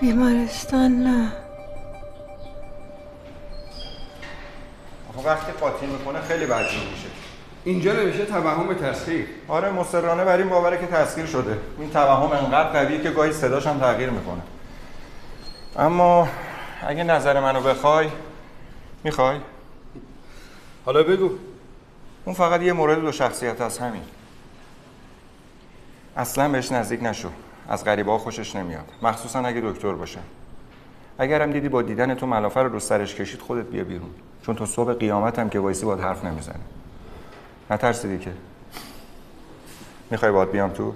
[0.00, 1.32] بیمارستان نه.
[5.08, 7.17] آخه وقتی قاطی می‌کنه خیلی بدجور میشه.
[7.64, 9.26] اینجا نمیشه توهم تسخیر.
[9.48, 11.58] آره مصرانه بر این باوره که تسخیر شده.
[11.78, 14.42] این توهم انقدر قویه که گاهی صداش هم تغییر می‌کنه.
[15.76, 16.28] اما
[16.86, 18.08] اگه نظر منو بخوای
[19.04, 19.38] می‌خوای؟
[20.84, 21.30] حالا بگو.
[22.24, 24.02] اون فقط یه مورد دو شخصیت از همین.
[26.16, 27.28] اصلا بهش نزدیک نشو.
[27.68, 28.84] از غریبه ها خوشش نمیاد.
[29.02, 30.18] مخصوصا اگه دکتر باشه.
[31.18, 34.10] اگرم دیدی با دیدن تو ملافه رو رو سرش کشید خودت بیا بیرون.
[34.46, 36.60] چون تو صبح قیامت هم که وایسی باید حرف نمی‌زنه
[37.70, 38.32] نترسیدی که.
[40.10, 40.94] می‌خوای باید بیام تو؟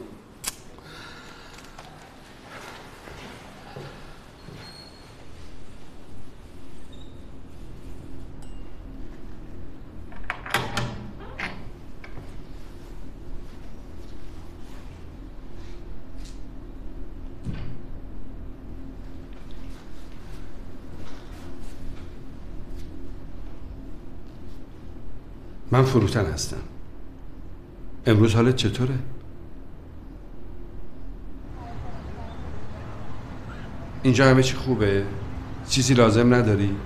[25.72, 26.62] من فروتن هستم
[28.06, 28.94] امروز حالت چطوره؟
[34.02, 35.04] اینجا همه چی خوبه؟
[35.68, 36.76] چیزی لازم نداری؟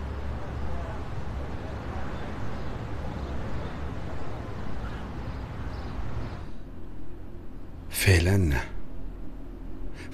[7.90, 8.62] فعلا نه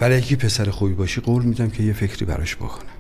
[0.01, 2.92] ولی اگه پسر خوبی باشی قول میدم که یه فکری براش بکنم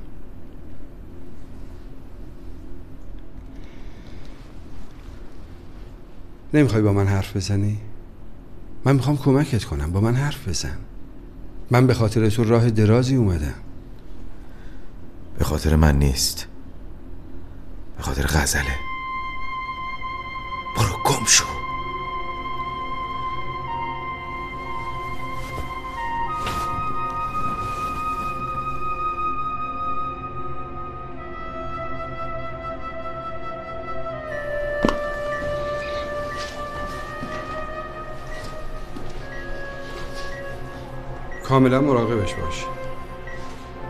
[6.54, 7.78] نمی‌خوای با من حرف بزنی؟
[8.84, 10.78] من می‌خوام کمکت کنم با من حرف بزن.
[11.70, 13.54] من به خاطر تو راه درازی اومدم.
[15.38, 16.46] به خاطر من نیست.
[17.96, 18.91] به خاطر غزله.
[41.52, 42.64] کاملا مراقبش باش.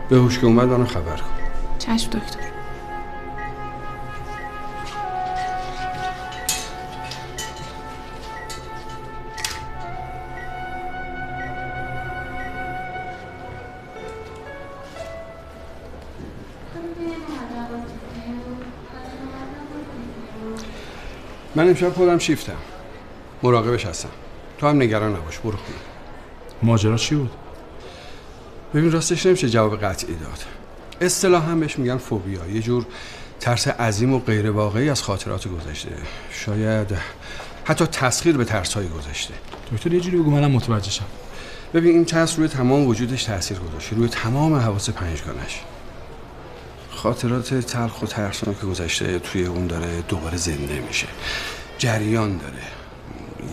[0.09, 1.29] به هوش که اومد منو خبر کن.
[1.79, 2.39] چشم دکتر.
[21.55, 22.53] من امشب خودم شیفتم.
[23.43, 24.09] مراقبش هستم.
[24.57, 25.77] تو هم نگران نباش برو خونه.
[26.63, 27.42] ماجرا چی بود؟
[28.73, 30.43] ببین راستش نمیشه جواب قطعی داد.
[31.01, 32.47] اصطلاح هم بهش میگن فوبیا.
[32.47, 32.85] یه جور
[33.39, 35.89] ترس عظیم و غیر واقعی از خاطرات گذشته.
[36.31, 36.87] شاید
[37.65, 39.33] حتی تسخیر به ترس های گذشته.
[39.73, 41.05] دکتر یه جوری بگو منم متوجه شم.
[41.73, 43.95] ببین این ترس روی تمام وجودش تاثیر گذاشته.
[43.95, 45.59] روی تمام حواس پنجگانش.
[46.91, 51.07] خاطرات تلخ و ترسناک که گذشته توی اون داره دوباره زنده میشه.
[51.77, 52.63] جریان داره.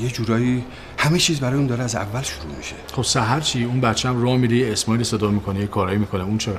[0.00, 0.64] یه جورایی
[1.00, 2.74] همه چیز برای اون داره از اول شروع میشه.
[2.92, 6.24] خب سحر چی اون بچه‌م راه میره اسماعیل صدا می‌کنه یه کارایی می‌کنه.
[6.24, 6.58] اون چرا؟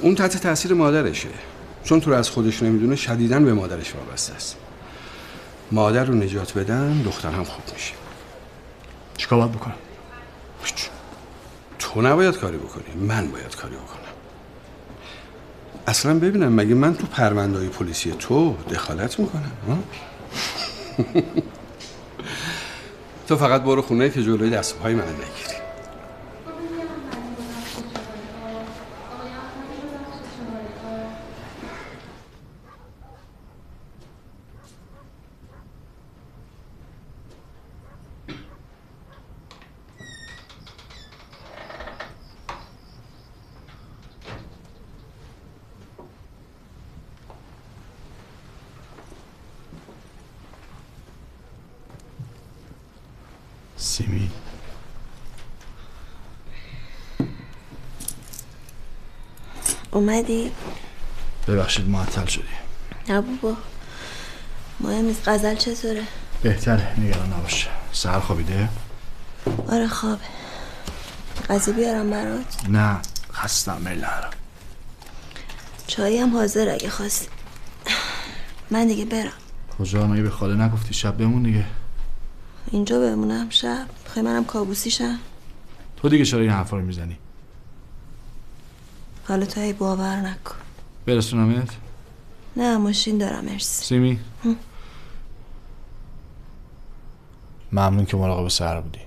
[0.00, 1.28] اون تحت تاثیر مادرشه.
[1.84, 4.56] چون تو رو از خودش نمی‌دونه شدیداً به مادرش وابسته است.
[5.72, 7.92] مادر رو نجات بدن دختر هم خوب میشه.
[9.16, 9.74] چیکار باید بکنم؟
[11.78, 13.06] تو نباید کاری بکنی.
[13.06, 14.02] من باید کاری بکنم.
[15.86, 19.78] اصلا ببینم مگه من تو پروندهای پلیسی تو دخالت می‌کنم ها؟
[23.32, 25.62] تو فقط برو خونه که جلوی دست پای من نگیری
[53.82, 54.30] سیمی
[60.02, 60.52] اومدی؟
[61.48, 62.44] ببخشید معطل شدی.
[63.08, 63.56] نه بابا
[64.80, 66.02] مهم نیست غزل چطوره؟
[66.42, 67.68] بهتره نگران نباش.
[67.92, 68.68] سهر خوابیده؟
[69.68, 70.24] آره خوابه.
[71.48, 72.98] غذا بیارم برات؟ نه
[73.32, 74.30] خستم میل ندارم.
[75.86, 77.28] چایی هم حاضر اگه خواستی.
[78.70, 79.32] من دیگه برم.
[79.78, 81.64] کجا؟ مگه به خاله نگفتی شب بمون دیگه؟
[82.70, 83.86] اینجا بمونم شب.
[84.06, 85.18] بخوای منم کابوسی شم
[85.96, 87.18] تو دیگه چرا این حرفا رو می‌زنی؟
[89.28, 90.54] حالا تو هی باور نکن.
[91.06, 91.68] برسونمت
[92.56, 93.84] نه ماشین دارم مرسی.
[93.84, 94.18] سیمی.
[94.44, 94.56] هم.
[97.72, 98.98] ممنون که مراقب سهر بودی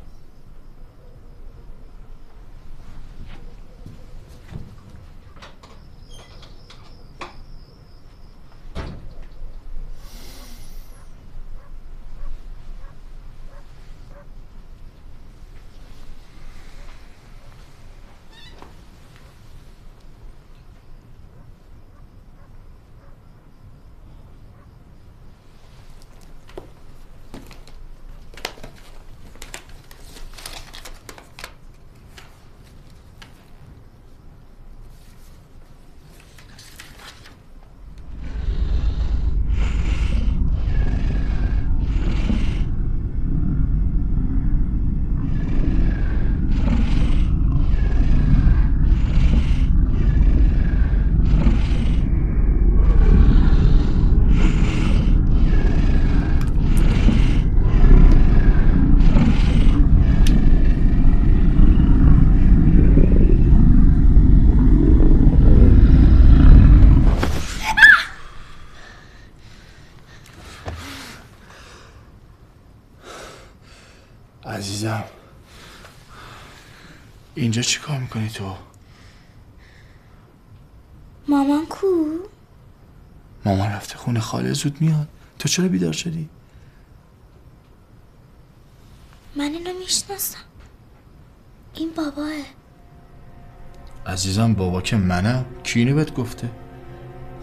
[74.45, 75.03] عزیزم
[77.36, 77.61] اینجا
[78.16, 78.55] می‌کنی تو؟
[81.28, 81.88] مامان کو؟
[83.45, 85.07] مامان رفته خونه خاله زود میاد
[85.39, 86.30] تو چرا بیدار شدی؟
[89.36, 90.39] من اینو می‌شناسم
[91.74, 92.32] این باباه
[94.05, 96.49] عزیزم بابا که منم کی اینو بهت گفته؟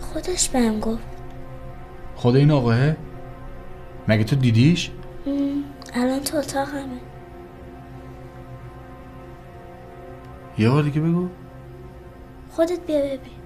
[0.01, 1.03] خودش بهم گفت
[2.17, 2.97] خود این آقاه؟
[4.09, 4.91] مگه تو دیدیش؟
[5.95, 7.12] الان تو اتاقمه
[10.59, 11.29] یه بار دیگه بگو.
[12.51, 13.43] خودت بیا ببین.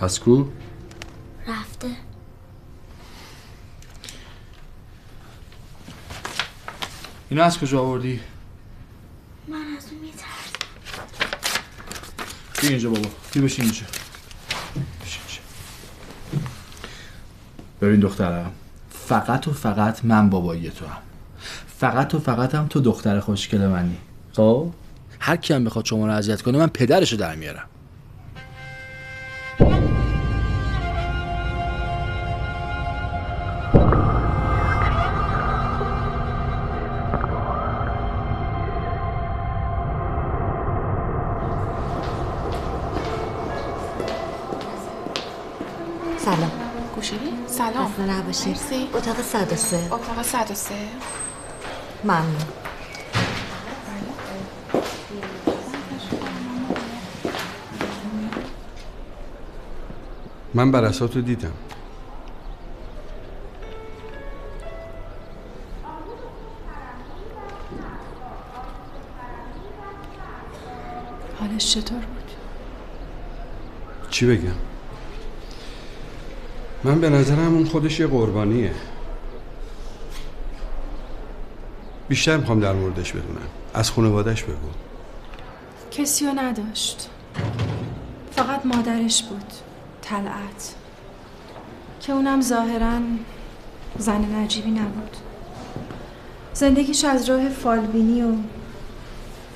[0.00, 0.44] پس کو
[1.46, 1.88] رفته
[7.30, 8.20] اینا از کجا آوردی؟
[9.48, 10.28] من از اون میترسم.
[12.60, 13.08] بیا اینجا بابا.
[13.32, 13.86] بیا بشین اینجا.
[17.80, 18.52] ببین دخترم
[18.90, 20.98] فقط و فقط من بابایی تو هم.
[21.78, 23.96] فقط و فقط هم تو دختر خوشگل منی.
[24.32, 24.72] خب؟
[25.20, 27.68] هر کی هم بخواد شما رو اذیت کنه من پدرشو در میارم.
[47.98, 48.88] خسته نباشی مرسی.
[48.94, 50.74] اتاق 103 اتاق 103
[52.04, 52.36] ممنون.
[60.54, 61.52] من برسات رو دیدم.
[71.40, 72.30] حالش چطور بود؟
[74.10, 74.67] چی بگم؟
[76.84, 78.72] من به نظرم اون خودش یه قربانیه.
[82.08, 83.48] بیشتر می‌خوام در موردش بدونم.
[83.74, 84.68] از خانوادش بگو.
[85.90, 87.10] کسی رو نداشت.
[88.30, 89.52] فقط مادرش بود.
[90.02, 90.74] طلعت.
[92.00, 92.98] که اونم ظاهرا
[93.98, 95.16] زن نجیبی نبود.
[96.54, 98.34] زندگیش از راه فالبینی و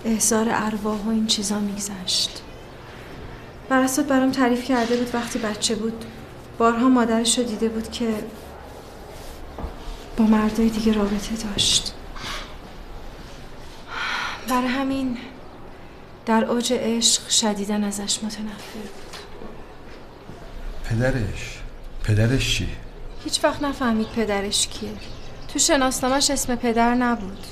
[0.05, 2.43] احضار ارواح و این چیزا میگذشت.
[3.69, 6.05] براسات برام تعریف کرده بود وقتی بچه بود
[6.63, 8.15] بارها مادرش رو دیده بود که
[10.17, 11.95] با مردای دیگه رابطه داشت.
[14.49, 15.17] برای همین
[16.27, 19.17] در اوج عشق شدیدن ازش متنفر بود.
[20.85, 21.59] پدرش؟
[22.05, 22.69] پدرش چی؟
[23.25, 24.93] هیچ وقت نفهمید پدرش کیه.
[25.53, 27.47] تو شناسنامش اسم پدر نبود.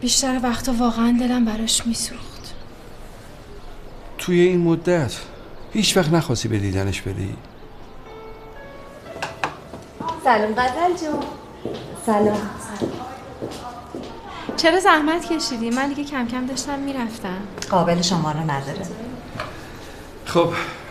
[0.00, 2.54] بیشتر وقتا واقعا دلم براش میسوخت.
[4.18, 5.29] توی این مدت
[5.72, 7.36] هیچ وقت نخواستی به دیدنش بری
[10.24, 11.22] سلام غزل جون.
[12.06, 12.50] سلام.
[14.56, 17.38] چرا زحمت کشیدی؟ من دیگه کم کم داشتم می‌رفتم.
[17.70, 18.86] قابل شما رو نداره.
[20.24, 20.48] خب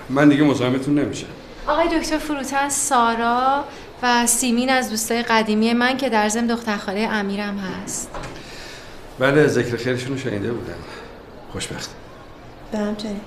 [0.10, 1.28] من دیگه مزاحمتون نمیشم.
[1.68, 3.64] آقای دکتر فروتن سارا
[4.04, 8.10] و سیمین از دوستای قدیمی من که در ضمن دختر خاله امیرم هست.
[9.20, 10.74] بله ذکر خیرشون رو شنیده بودم.
[11.52, 11.90] خوشبخت.
[12.72, 13.22] به همچنین.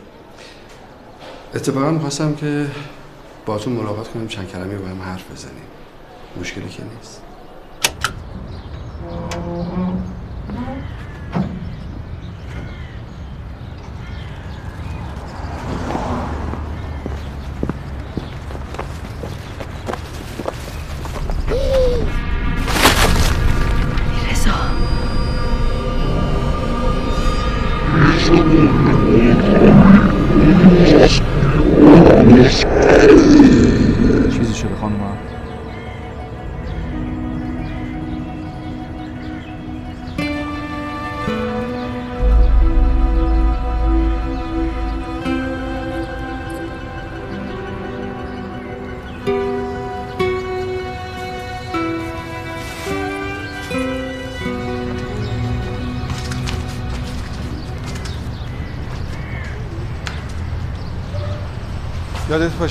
[1.54, 2.66] اتفاقا می‌خواستم که
[3.46, 5.64] باتون ملاقات کنیم چند کلمه با هم حرف بزنیم.
[6.40, 7.22] مشکلی که نیست.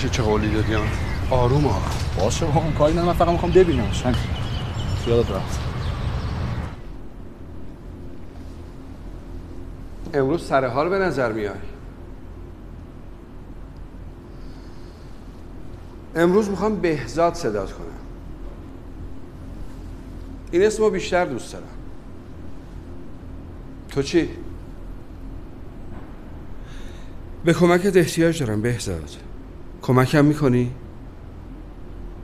[0.02, 0.76] باشه چه قولی دادی
[1.30, 1.82] آروم ها
[2.20, 4.02] باشه با اون کاری ندارم من فقط می‌خوام ببینمش.
[4.02, 4.16] همین.
[5.08, 5.60] یادت رفت.
[10.14, 11.54] امروز سر حال به نظر میای.
[16.16, 17.86] امروز می‌خوام بهزاد صدات کنم.
[20.52, 21.66] این اسمو بیشتر دوست دارم.
[23.90, 24.30] تو چی؟
[27.46, 29.31] به کمکت احتیاج دارم بهزاد.
[29.82, 30.72] کمکم می‌کنی؟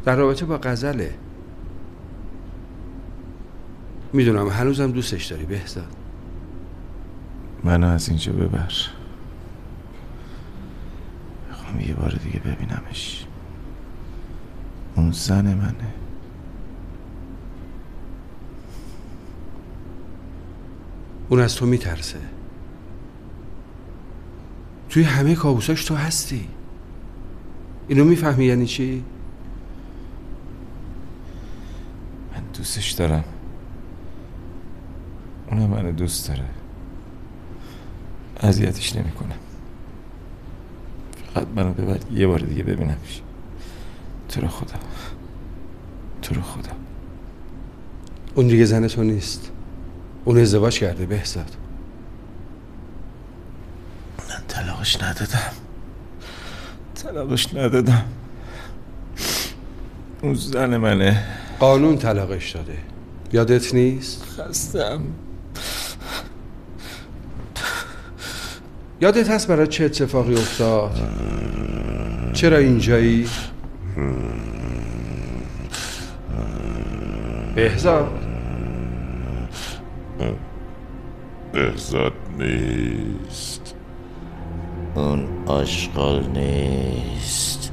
[0.06, 1.16] در رابطه با غزله.
[4.14, 5.96] می‌دونم هنوزم دوستش داری بهزاد.
[7.64, 8.72] منو از اینجا ببر.
[11.50, 13.26] می‌خوام یه بار دیگه ببینمش.
[14.96, 15.94] اون زن منه.
[21.30, 22.20] اون از تو میترسه.
[24.90, 26.48] توی همه کابوساش تو هستی.
[27.88, 29.04] اینو می‌فهمی یعنی چی؟
[32.34, 33.24] من دوستش دارم.
[35.52, 36.46] اونم منو دوست داره.
[38.40, 39.36] اذیتش نمی‌کنم.
[41.34, 43.22] فقط منو ببر یه بار دیگه ببینمش.
[44.30, 44.80] تو رو خدا.
[46.22, 46.72] تو رو خدا.
[48.36, 49.52] اون دیگه زن تو نیست.
[50.26, 51.58] اون ازدواج کرده بهزاد.
[54.30, 55.67] من طلاقش ندادم.
[57.08, 58.06] طلاقش ندادم
[60.22, 61.24] اون زن منه
[61.60, 62.78] قانون طلاقش داده
[63.34, 65.02] یادت نیست؟ خستم
[69.02, 70.92] یادت هست برای چه اتفاقی افتاد؟
[72.34, 73.28] چرا اینجایی؟
[77.56, 78.12] بهزاد
[81.54, 83.76] بهزاد نیست
[84.96, 87.72] اون آشغال نیست.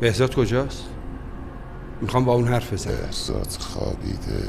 [0.00, 0.84] بهزاد کجاست؟
[2.00, 2.96] می‌خوام با اون حرف بزنم.
[2.96, 4.48] بهزاد خوابیده.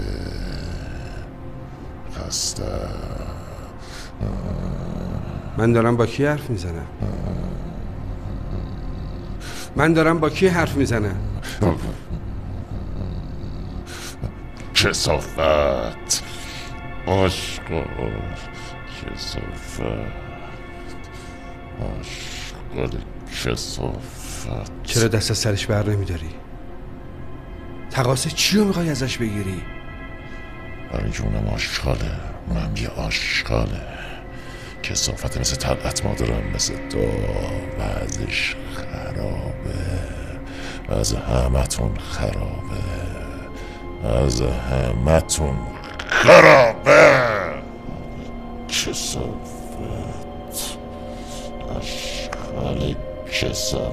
[2.16, 2.64] خسته.
[5.58, 6.88] من دارم با کی حرف می‌زنم؟
[9.76, 11.16] من دارم با کی حرف می‌زنم؟
[14.74, 15.40] کسافت.
[17.08, 18.12] آشقال
[19.02, 20.31] کسافت.
[21.82, 22.92] آشقال
[23.44, 24.72] کسافت.
[24.84, 26.30] چرا دست از سرش بر نمیداری؟
[27.92, 29.62] تقاصه چی رو می‌خوای ازش بگیری؟
[30.92, 32.12] برای جونم آشغاله.
[32.48, 33.82] اونم یه آشغاله.
[34.84, 37.00] کسافت مثل طلعت مادرم مثل تو
[37.80, 39.76] وضعش خرابه.
[40.90, 42.82] وضع همتون خرابه.
[44.04, 45.58] وضع همتون
[46.08, 47.22] خرابه.
[48.68, 50.31] کسافت.
[51.78, 52.96] آشغال
[53.32, 53.92] کسافت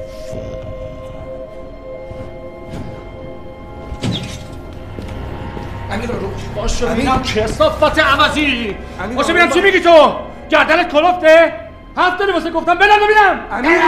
[5.90, 8.76] امیر رو باش ببینم کسافت عوضی.
[9.16, 10.12] باش ببینم چی میگی تو.
[10.50, 11.52] گردنت کلفته.
[11.96, 12.74] حرف داری واسه گفتم.
[12.74, 13.40] بدن ببینم.
[13.52, 13.78] امیر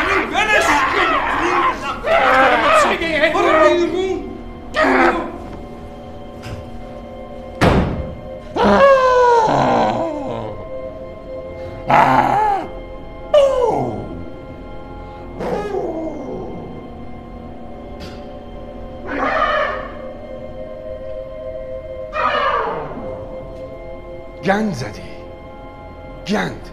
[0.00, 0.64] امیر ولش
[2.82, 4.20] چی میگی؟
[24.50, 25.02] گند زدی.
[26.26, 26.68] گند.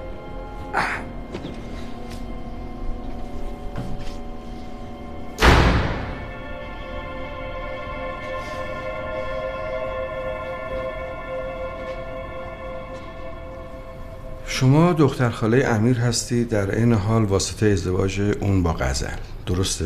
[14.46, 19.08] شما دختر خاله امیر هستی در این حال واسطه ازدواج اون با غزل.
[19.46, 19.86] درسته؟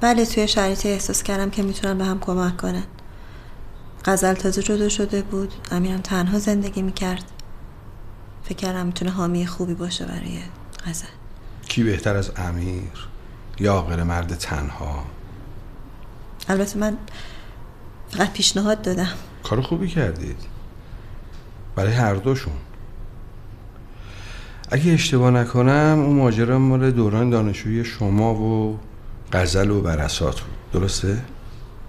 [0.00, 2.84] بله توی شرایطی احساس کردم که می‌تونن به هم کمک کنن.
[4.06, 5.52] غزل تازه جدا شده بود.
[5.70, 7.24] امیرم تنها زندگی می‌کرد.
[8.44, 10.38] فکر کردم می‌تونه حامی خوبی باشه برای
[10.86, 11.06] غزل.
[11.68, 13.08] کی بهتر از امیر
[13.60, 15.04] یا غیر مرد تنها؟
[16.48, 16.96] البته من
[18.10, 19.08] فقط پیشنهاد دادم.
[19.42, 20.36] کار خوبی کردید.
[21.76, 22.52] برای هر دوشون.
[24.70, 28.78] اگه اشتباه نکنم اون ماجرا مال دوران دانشجویی شما و
[29.32, 30.82] غزل و برسات بود.
[30.82, 31.22] درسته؟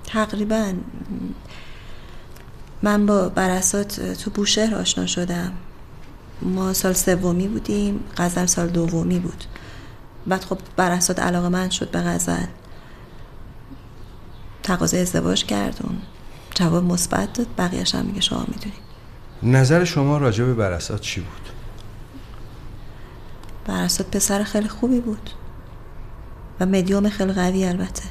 [0.05, 0.73] تقریبا.
[2.81, 5.51] من با برسات تو بوشهر آشنا شدم.
[6.41, 9.43] ما سال سومی بودیم غزل سال دومی بود.
[10.27, 12.45] بعد خب برسات علاقه من شد به غزل.
[14.63, 15.97] تقاضای ازدواج کردون
[16.55, 18.87] جواب مثبت داد بقیهش هم میگه شما می‌دونید
[19.43, 21.49] نظر شما راجع به برسات چی بود؟
[23.65, 25.29] برسات پسر خیلی خوبی بود.
[26.59, 28.03] و مدیوم خیلی قوی البته.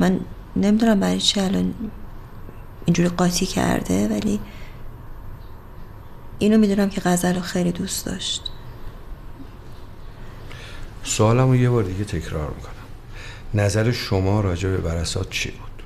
[0.00, 0.20] من
[0.56, 1.74] نمی‌دونم برای چی الان
[2.88, 4.40] اینجوری قاطی کرده ولی
[6.38, 8.52] اینو می‌دونم که غزل رو خیلی دوست داشت
[11.04, 12.72] سوالمو یه بار دیگه تکرار می‌کنم
[13.54, 15.82] نظر شما راجع به برسات چی بود؟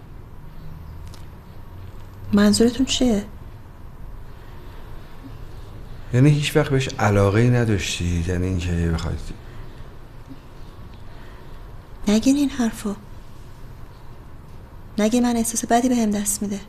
[2.33, 3.25] منظورتون چیه؟
[6.15, 9.19] یعنی هیچ وقت بهش علاقه ای نداشتید یعنی اینکه بخواید
[12.09, 12.95] نگین این حرفو
[14.99, 16.61] نگه من احساس بدی به هم دست میده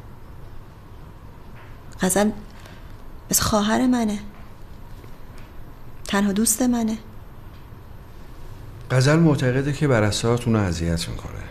[2.02, 2.30] غزل
[3.32, 4.20] مثل خواهر منه.
[6.08, 6.98] تنها دوست منه.
[8.92, 11.44] غزل معتقده که برسات اونو اذیت می‌کنه.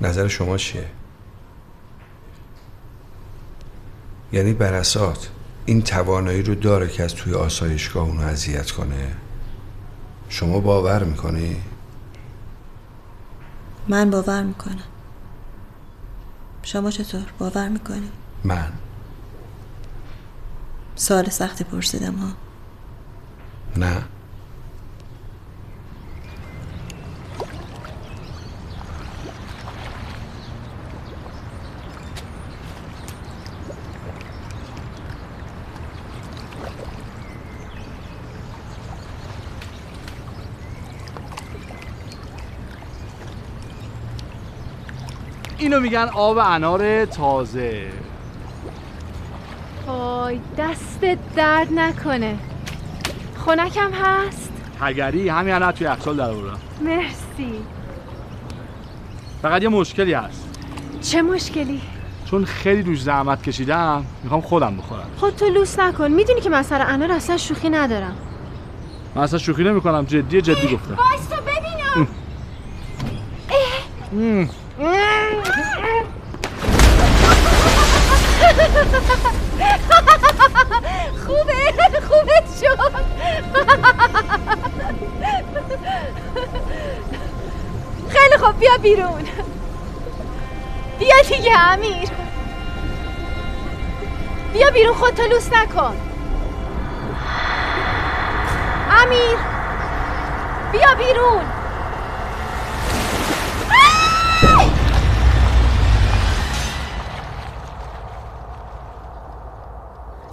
[0.00, 0.90] نظر شما چیه؟
[4.32, 5.30] یعنی برسات
[5.66, 9.16] این توانایی رو داره که از توی آسایشگاه اونو اذیت کنه؟
[10.28, 11.56] شما باور می‌کنی؟
[13.88, 14.82] من باور می‌کنم.
[16.62, 18.10] شما چطور؟ باور می‌کنی؟
[18.44, 18.72] من.
[20.96, 22.28] سال سخت پرسیدم ها.
[23.76, 24.02] نه.
[45.58, 48.03] اینو میگن آب انار تازه.
[49.86, 52.36] وای دستت درد نکنه.
[53.36, 56.58] خونکم هست؟ هگری؟ همین الان توی یخچال در آوردم.
[56.80, 57.52] مرسی.
[59.42, 60.48] فقط یه مشکلی هست.
[61.02, 61.80] چه مشکلی؟
[62.24, 65.06] چون خیلی روش زحمت کشیدم می‌خوام خودم بخورم.
[65.16, 66.10] خود تو لوس نکن.
[66.10, 68.16] می‌دونی که من سر انار اصلا شوخی ندارم.
[69.14, 70.94] من اصلا شوخی نمی کنم جدی جدی گفتم.
[70.94, 72.08] وایستا ببینم.
[74.12, 74.48] مم.
[81.26, 81.72] خوبه
[82.08, 83.04] خوبه شد
[88.08, 89.24] خیلی خوب بیا بیرون.
[90.98, 92.08] بیا دیگه امیر.
[94.52, 95.96] بیا بیرون خودتو لوس نکن.
[98.90, 99.36] امیر
[100.72, 101.44] بیا بیرون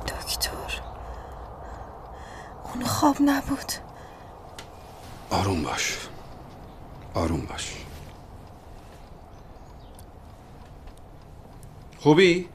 [0.07, 0.81] دکتر
[2.63, 3.71] اون خواب نبود
[5.29, 5.97] آروم باش
[7.13, 7.73] آروم باش
[11.97, 12.49] خوبی؟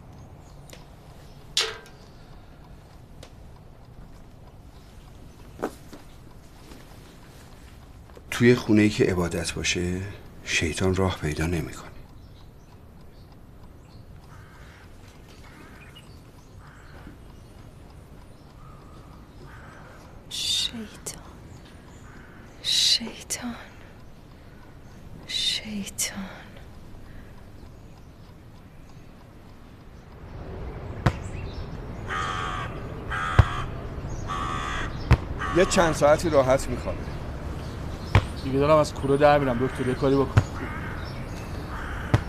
[8.30, 10.02] توی خونه ای که عبادت باشه
[10.44, 11.96] شیطان راه پیدا نمی‌کنه.
[20.36, 21.22] شیطان
[22.62, 23.54] شیطان
[25.84, 26.24] شیطان
[35.56, 36.98] یه چند ساعتی راحت میخوابه.
[38.44, 40.42] دیگه دارم از کوره در میرم دکتر یه کاری بکن.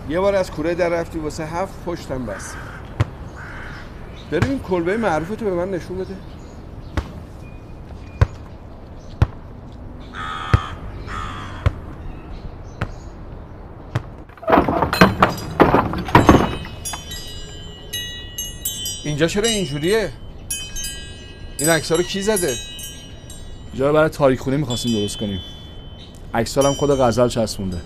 [0.10, 2.56] یه بار از کوره در رفتی واسه هفت پشتم بس.
[4.32, 6.16] بریم این کلبه معروفتو به من نشون بده.
[19.08, 20.12] اینجا چرا اینجوریه؟
[21.60, 22.56] این عکس رو کی زده؟
[23.72, 25.40] اینجا رو برای تاریخ خونه می‌خواستیم درست کنیم.
[26.34, 27.82] اکسال هم خود غزل چسبونده.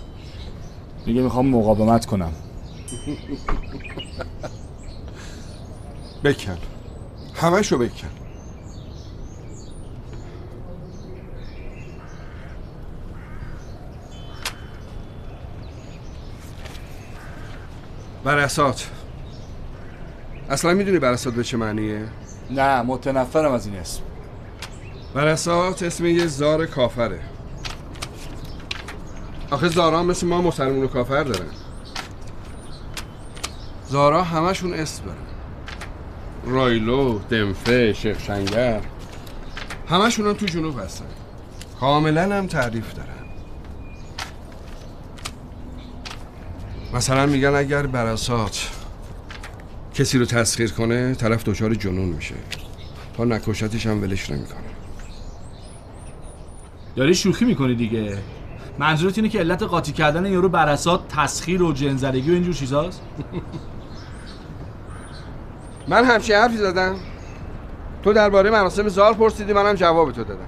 [1.06, 2.32] میگه می‌خوام مقاومت کنم.
[6.24, 6.58] بکن.
[7.34, 8.08] همشو بکن.
[18.24, 18.88] برسات
[20.52, 22.04] اصلا می‌دونی برسات به چه معنیه؟
[22.50, 24.02] نه متنفرم از این اسم.
[25.14, 27.20] برسات اسم یه زار کافره.
[29.50, 31.50] آخه زارا مثل ما مسلمون و کافر دارن
[33.88, 35.18] زارا همشون اسم دارن.
[36.46, 38.80] رایلو، دمفه، شیخ شنگر.
[39.88, 41.04] همشون هم تو جنوب هستن.
[41.80, 43.08] کاملا هم تعریف دارن.
[46.94, 48.68] مثلا میگن اگر برسات
[49.94, 52.34] کسی رو تسخیر کنه طرف دچار جنون میشه.
[53.16, 54.58] تا نکشتش هم ولش نمی‌کنه.
[56.96, 58.18] داری شوخی می‌کنی دیگه.
[58.78, 63.02] منظورت اینه که علت قاطی کردن یارو برسات تسخیر و جنزدگی و اینجور چیزاست؟
[65.88, 66.96] من همچین حرفی زدم.
[68.02, 70.40] تو درباره مراسم زار پرسیدی منم جواب تو دادم.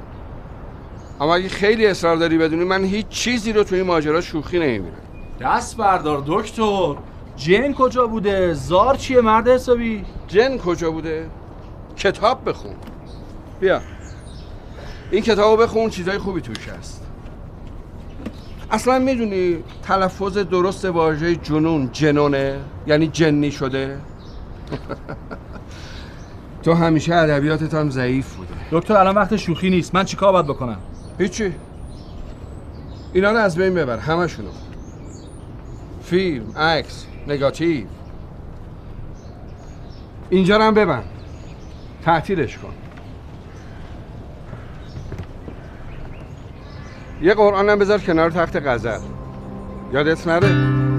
[1.21, 4.97] اما اگه خیلی اصرار داری بدونی من هیچ چیزی رو توی ماجرا شوخی نمی‌بینم.
[5.41, 6.95] دست بردار دکتر.
[7.37, 11.27] جن کجا بوده؟ زار چیه مرد حسابی؟ جن کجا بوده؟
[11.97, 12.75] کتاب بخون.
[13.61, 13.81] بیا.
[15.11, 17.07] این کتابو بخون چیزای خوبی توش هست.
[18.71, 23.99] اصلا می‌دونی تلفظ درست واژه جنون جنونه یعنی جنی شده؟
[26.63, 28.55] تو همیشه ادبیاتت هم ضعیف بوده.
[28.71, 29.95] دکتر الان وقت شوخی نیست.
[29.95, 30.79] من چیکار باید بکنم؟
[31.19, 31.53] هیچی.
[33.13, 33.99] اینا رو از بین ببر.
[33.99, 34.51] همشونو.
[36.03, 37.07] فیلم عکس.
[37.29, 37.87] نگاتیو.
[40.31, 41.05] اینجا رو هم ببند.
[42.05, 42.73] تعطیلش کن.
[47.23, 49.01] یه قرآن هم بذار کنار تخت غزل.
[49.93, 50.94] یادت نره؟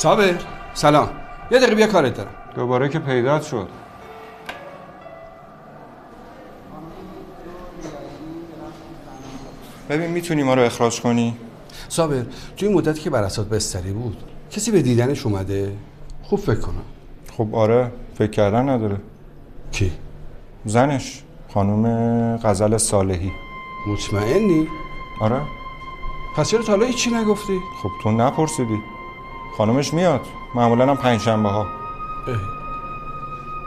[0.00, 0.34] صابر
[0.74, 1.08] سلام.
[1.50, 2.30] یه دقیقه بیا کارت دارم.
[2.54, 3.68] دوباره که پیدات شد.
[9.90, 11.36] ببین می‌تونی ما رو اخراج کنی؟
[11.88, 12.22] صابر
[12.56, 14.16] توی این مدتی که براسات بستری بود
[14.50, 15.76] کسی به دیدنش اومده؟
[16.22, 16.84] خوب فکر کنم.
[17.36, 17.92] خب آره.
[18.14, 18.96] فکر کردن نداره.
[19.72, 19.92] کی؟
[20.64, 21.22] زنش
[21.54, 23.32] خانم غزل صالحی.
[23.88, 24.68] مطمئنی؟
[25.20, 25.40] آره.
[26.36, 28.99] پس چرا تا حالا هیچی نگفتی؟ خب تو نپرسیدی.
[29.60, 30.20] خانمش میاد.
[30.54, 31.66] معمولا هم پنج شنبه ها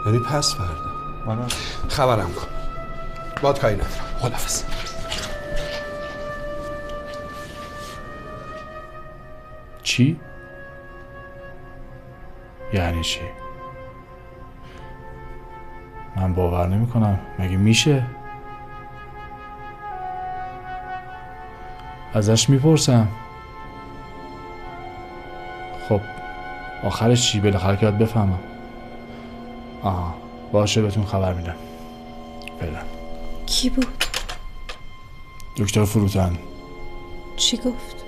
[0.05, 0.91] یعنی پس فردا.
[1.27, 1.41] آره.
[1.89, 2.47] خبرم کن.
[3.41, 3.91] باد کاری ندارم.
[4.19, 4.63] خدافز
[9.83, 10.19] چی؟
[12.73, 13.21] یعنی چی؟
[16.15, 18.05] من باور نمی کنم مگه میشه؟
[22.13, 23.07] ازش می‌پرسم.
[25.89, 26.01] خب
[26.83, 28.39] آخرش چی؟ بالاخره که باید بفهمم.
[29.83, 30.13] آها
[30.51, 31.55] باشه بهتون خبر میدم.
[32.59, 32.79] فعلا.
[33.45, 34.03] کی بود؟
[35.57, 36.37] دکتر فروتن.
[37.35, 38.05] چی گفت؟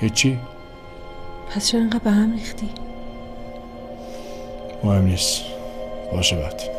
[0.00, 0.38] هیچی.
[1.50, 2.68] پس چرا انقدر به هم ریختی؟
[4.84, 5.42] مهم نیست.
[6.12, 6.75] باشه بعد.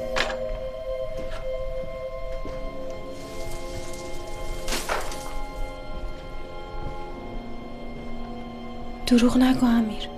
[9.07, 10.09] دروغ نگو امیر.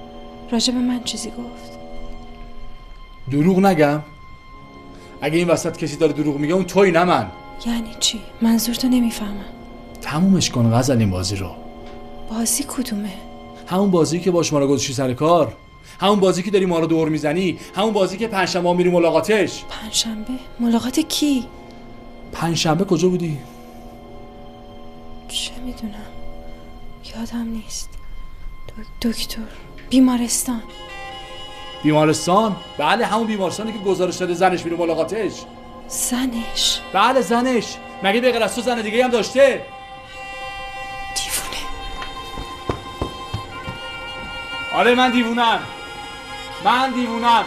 [0.52, 1.80] راجع به من چیزی گفت.
[3.32, 4.02] دروغ نگم؟
[5.22, 7.28] اگه این وسط کسی داره دروغ میگه اون توی نه من.
[7.66, 9.46] یعنی چی؟ منظور تو نمی‌فهمم.
[10.02, 11.52] تمومش کن غزل این بازی رو.
[12.30, 13.14] بازی کدومه؟
[13.68, 15.54] همون بازی که باش ما رو گذاشتی سر کار.
[16.00, 17.60] همون بازی که داری ما رو دور می‌زنی.
[17.76, 19.64] همون بازی که پنجشنبه میری ملاقاتش.
[19.70, 21.46] پنجشنبه؟ ملاقات کی؟
[22.32, 23.38] پنجشنبه کجا بودی؟
[25.28, 25.94] چه می‌دونم.
[27.16, 27.90] یادم نیست.
[29.02, 29.42] دکتر
[29.90, 30.64] بیمارستان.
[31.84, 35.32] بیمارستان؟ بله همون بیمارستانی که گزارش داده زنش میره ملاقاتش.
[35.88, 37.78] زنش؟ بله زنش.
[38.04, 39.66] مگه به غیر از تو زن دیگه هم داشته؟
[41.16, 41.64] دیوونه.
[44.74, 45.60] آره من دیوونم.
[46.66, 47.44] من دیوونم.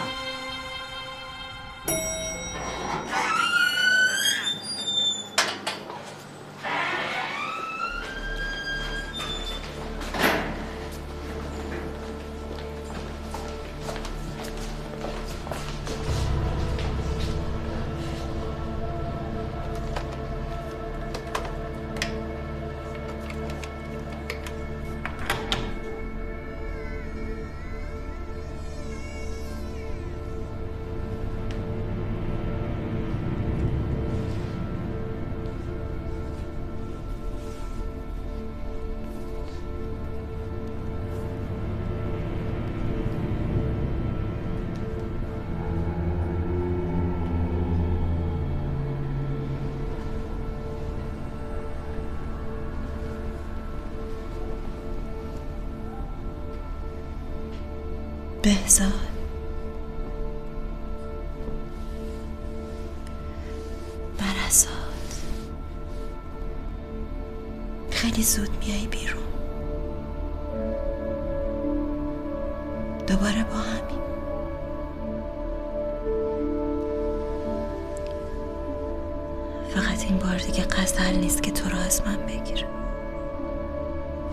[79.75, 82.67] فقط این بار دیگه غزل نیست که تو رو از من بگیره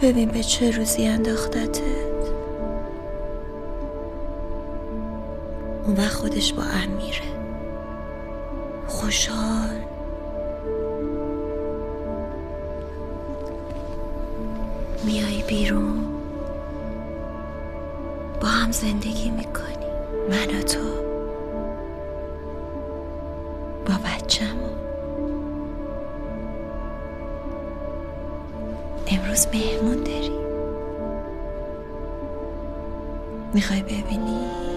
[0.03, 1.81] ببین به چه روزی انداختتت
[5.87, 7.23] اون وقت خودش با امیره.
[8.87, 9.81] خوشحال.
[15.05, 16.05] میای بیرون.
[18.41, 19.87] با هم زندگی می‌کنی.
[20.31, 21.00] من و تو.
[33.55, 34.70] می‌خوای ببینی؟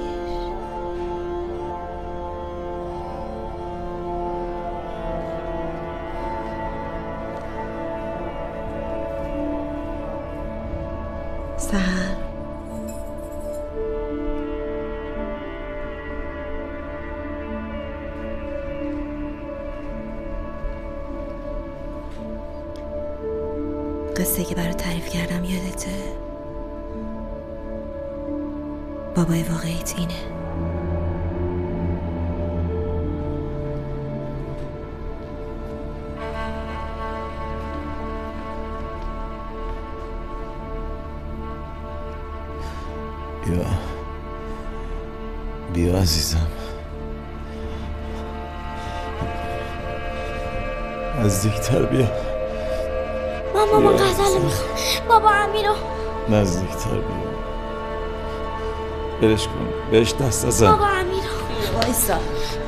[59.24, 59.68] برش کن.
[59.92, 62.14] بهش دست نزن بابا امیرو وایسا.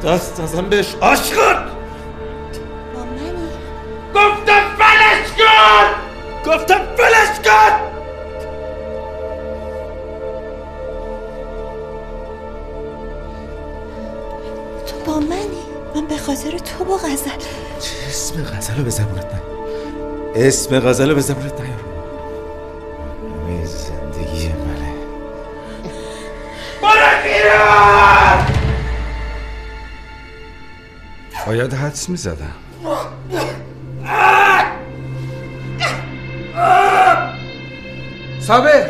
[0.03, 0.95] دست نزن بهش.
[1.01, 1.65] عاشقت
[2.93, 3.49] با منی؟
[4.15, 6.51] گفتم فلش کن!
[6.51, 7.79] گفتم فلش کن!
[14.87, 15.65] تو با منی؟
[15.95, 17.29] من به خاطر تو با غزل.
[18.09, 19.41] اسم غزل رو به زبونت نه
[20.35, 21.61] اسم غزل رو به زبونت
[31.95, 32.53] حدس می زدم
[38.39, 38.89] صابر!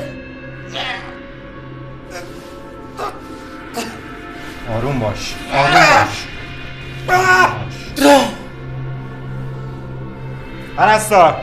[4.75, 5.35] آروم باش.
[5.53, 6.27] آروم باش.
[10.77, 11.35] پرستار!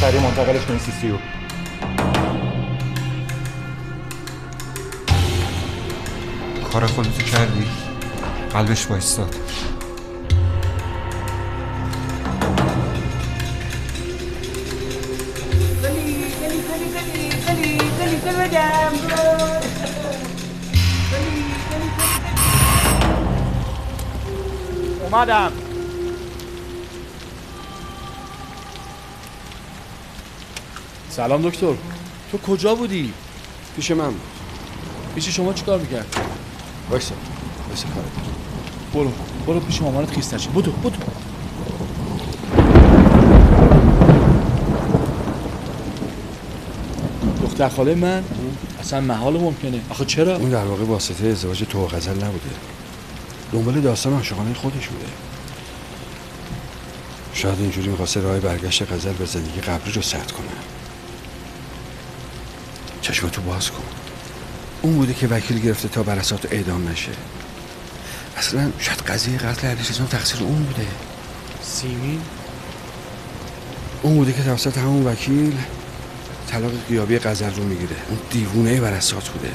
[0.00, 1.18] سریع منتقلش کنی سی سی
[6.72, 7.66] کار خودتو کردی.
[8.52, 9.34] قلبش وایستاد.
[25.02, 25.52] اومدم.
[31.10, 31.74] سلام دکتر.
[32.32, 33.12] تو کجا بودی؟
[33.76, 34.20] پیش من بود.
[35.14, 36.19] پیش شما چیکار می‌کرد؟
[36.90, 37.14] وایسا
[37.68, 38.34] وایسا کار دارم.
[38.94, 39.12] برو
[39.46, 40.96] برو پیش مامانت خیستر بودو بودو
[47.42, 48.24] دختر خاله من؟
[48.80, 49.80] اصلا محال ممکنه.
[49.90, 52.50] آخه چرا؟ اون در واقع واسطه ازدواج تو و غزل نبوده.
[53.52, 55.06] دنبال داستان عاشقانه خودش بوده.
[57.34, 60.46] شاید اینجوری می‌خواسته راه برگشت غزل به زندگی قبلی رو سرد کنه.
[63.02, 63.79] چشمتو باز کن.
[64.82, 67.12] اون بوده که وکیل گرفته تا برسات اعدام نشه.
[68.36, 70.86] اصلا شاید قضیه قتل علیرضا تقصیر اون بوده.
[71.62, 72.20] سیمین؟
[74.02, 75.56] اون بوده که توسط همون وکیل
[76.50, 77.96] طلاق غیابی غزل رو می‌گیره.
[78.08, 79.52] اون دیوونه برسات بوده.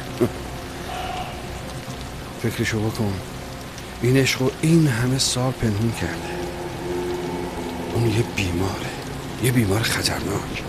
[2.44, 3.14] فکرشو بکن.
[4.02, 6.36] این عشق رو این همه سال پنهون کرده.
[7.94, 8.90] اون یه بیماره.
[9.44, 10.64] یه بیمار خطرناک.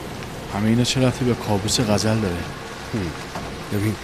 [0.55, 2.37] همه اینا چه رفتی به کابوس غزل داره؟
[3.73, 3.95] ببین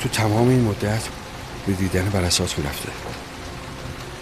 [0.00, 1.02] تو تمام این مدت
[1.66, 2.88] به دیدن برسات می‌رفته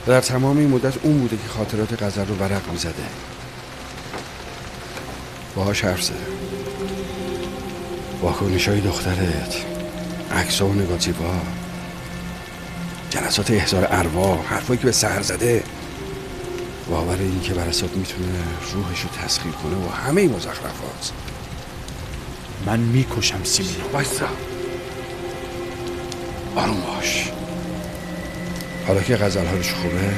[0.07, 2.93] و در تمام این مدت اون بوده که خاطرات غزل رو ورق می‌زده.
[5.55, 6.17] باهاش حرف زده.
[8.23, 9.55] واکنش های دخترت
[10.33, 11.41] عکس و نگاتیوا
[13.11, 15.63] جلسات احضار ارواح حرفایی که به سر زده.
[16.89, 18.29] باور این که برسات می‌تونه
[18.73, 21.13] روحش رو تسخیر کنه و همه این مزخرفات.
[22.67, 23.77] من می‌کشم سیمین.
[23.93, 24.27] وایسا.
[26.59, 27.31] آروم باش.
[28.87, 30.13] حالا که غزل حالش خوبه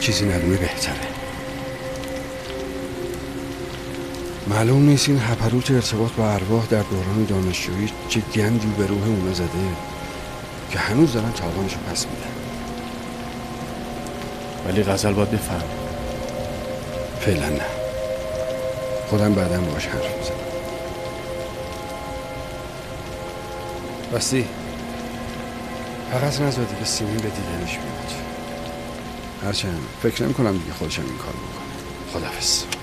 [0.00, 0.94] چیزی ندونه بهتره.
[4.46, 9.32] معلوم نیست این هپروت ارتباط با ارواح در دوران دانشجویی چه گندی به روح اونا
[9.32, 9.46] زده
[10.70, 12.30] که هنوز دارن تاوانشو پس میدن.
[14.66, 15.62] ولی غزل باید بفهم.
[17.20, 17.66] فعلا نه.
[19.10, 20.36] خودم بعدا باش حرف می‌زنم.
[24.12, 24.48] راستی
[26.12, 28.12] فقط نذار دیگه سیمین به دیدنش بیاد
[29.44, 32.12] هرچند فکر نمی کنم دیگه خودشم این کار بکنه.
[32.12, 32.75] خدافز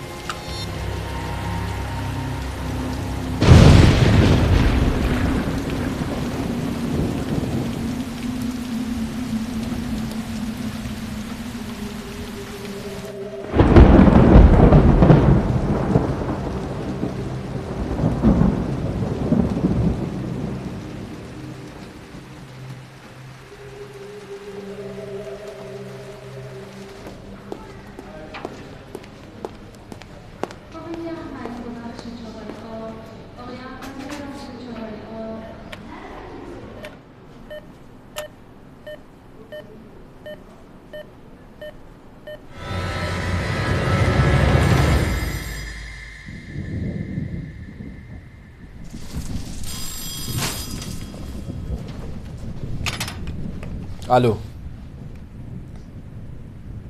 [54.14, 54.36] الو.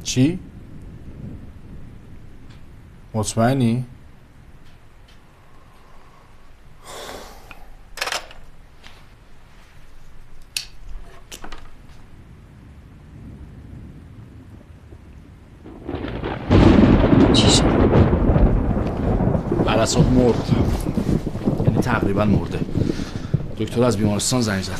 [0.03, 0.39] چی؟
[3.13, 3.85] مطمئنی؟
[19.65, 20.35] برسات مرد.
[21.65, 22.59] یعنی تقریبا مرده.
[23.59, 24.79] دکتر از بیمارستان زنگ زد.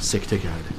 [0.00, 0.69] سکته کرده.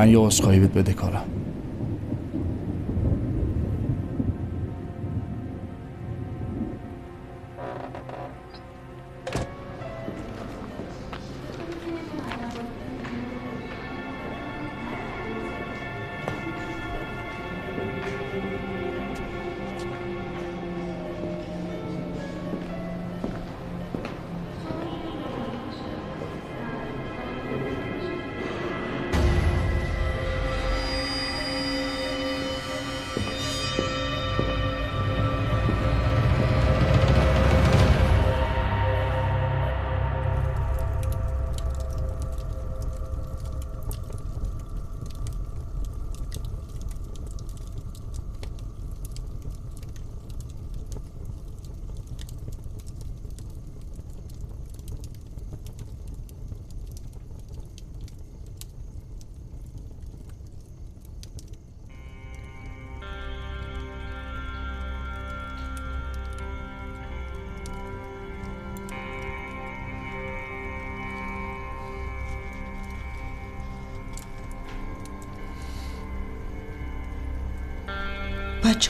[0.00, 0.92] من یه عذرخواهی بده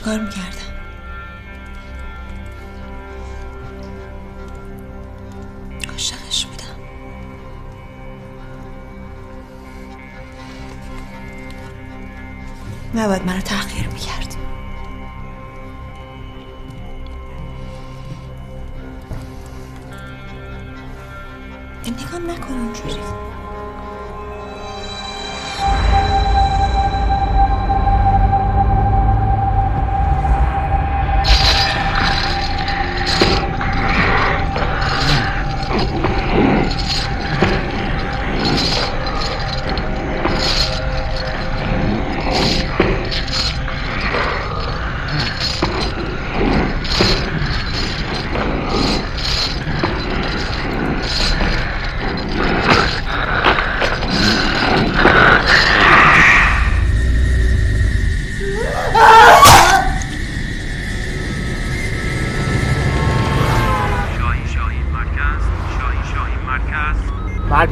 [0.01, 0.71] چیکار می‌کردم
[5.89, 6.65] عاشقش بودم.
[12.95, 13.70] نباید منو تحقیر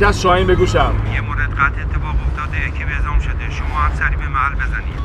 [0.02, 0.94] مرکز شاهین بگوشم.
[1.14, 3.50] یه مورد قطع اتفاق افتاده یکی بهزام شده.
[3.50, 5.00] شما هم سری به محل بزنید.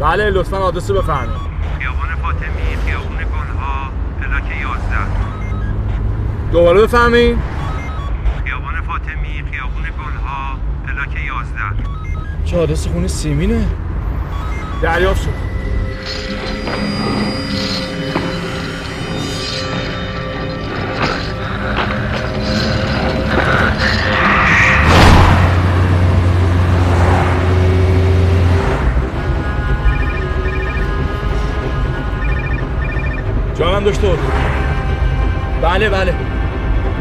[0.00, 1.40] بله لطفا آدرس رو بفرمایید.
[1.78, 3.90] خیابان فاطمی خیابون گلها
[4.20, 7.38] پلاک 11 دوباره بفهمین
[8.44, 11.60] خیابان فاطمی خیابون گلها پلاک 11
[12.44, 13.66] چه آدرس خونه سیمینه؟
[14.82, 15.54] دریافت شد.
[33.74, 34.16] جانم دکتر
[35.62, 36.14] بله بله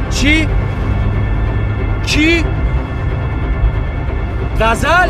[0.09, 0.47] چی؟
[2.05, 2.45] کی؟
[4.59, 5.09] غزل؟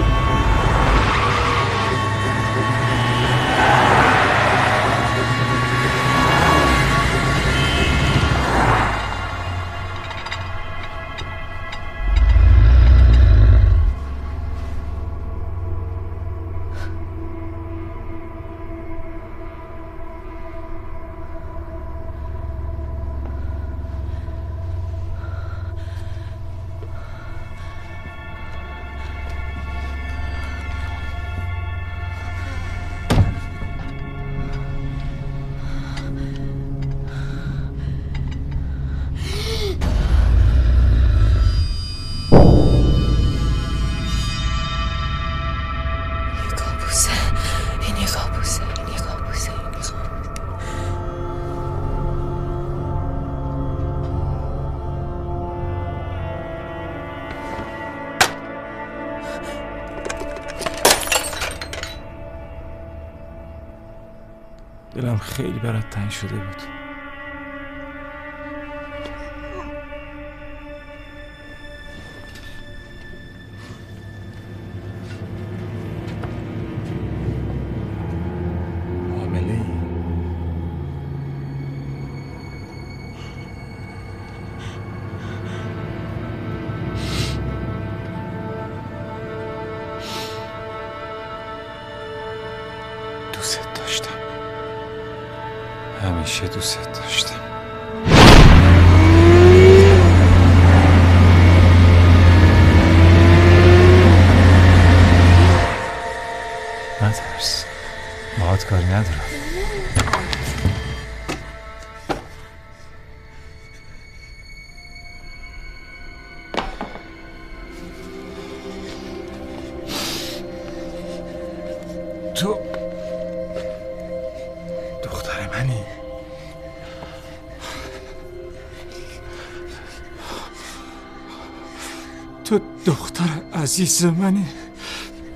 [133.64, 134.46] عزیز منی.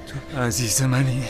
[0.07, 1.23] تو عزیز منی.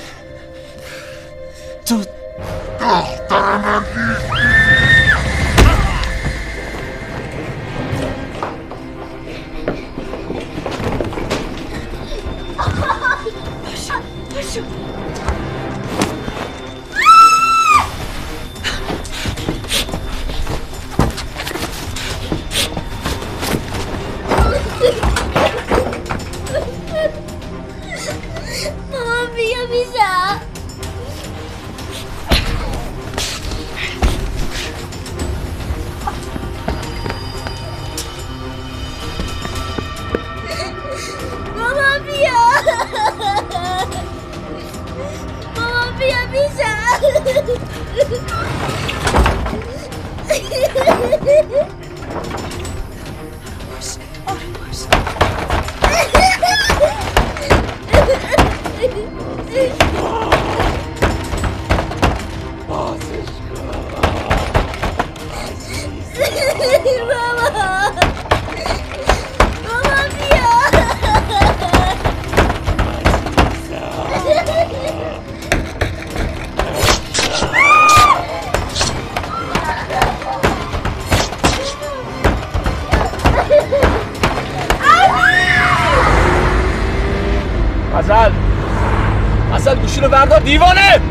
[90.48, 91.07] Yvonne!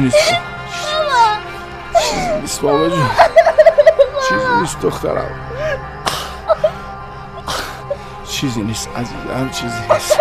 [0.00, 0.16] نیست.
[2.10, 3.10] چیزی نیست بابا جون.
[4.28, 5.30] چیزی نیست دخترم.
[8.28, 10.18] چیزی نیست عزیزم چیزی نیست.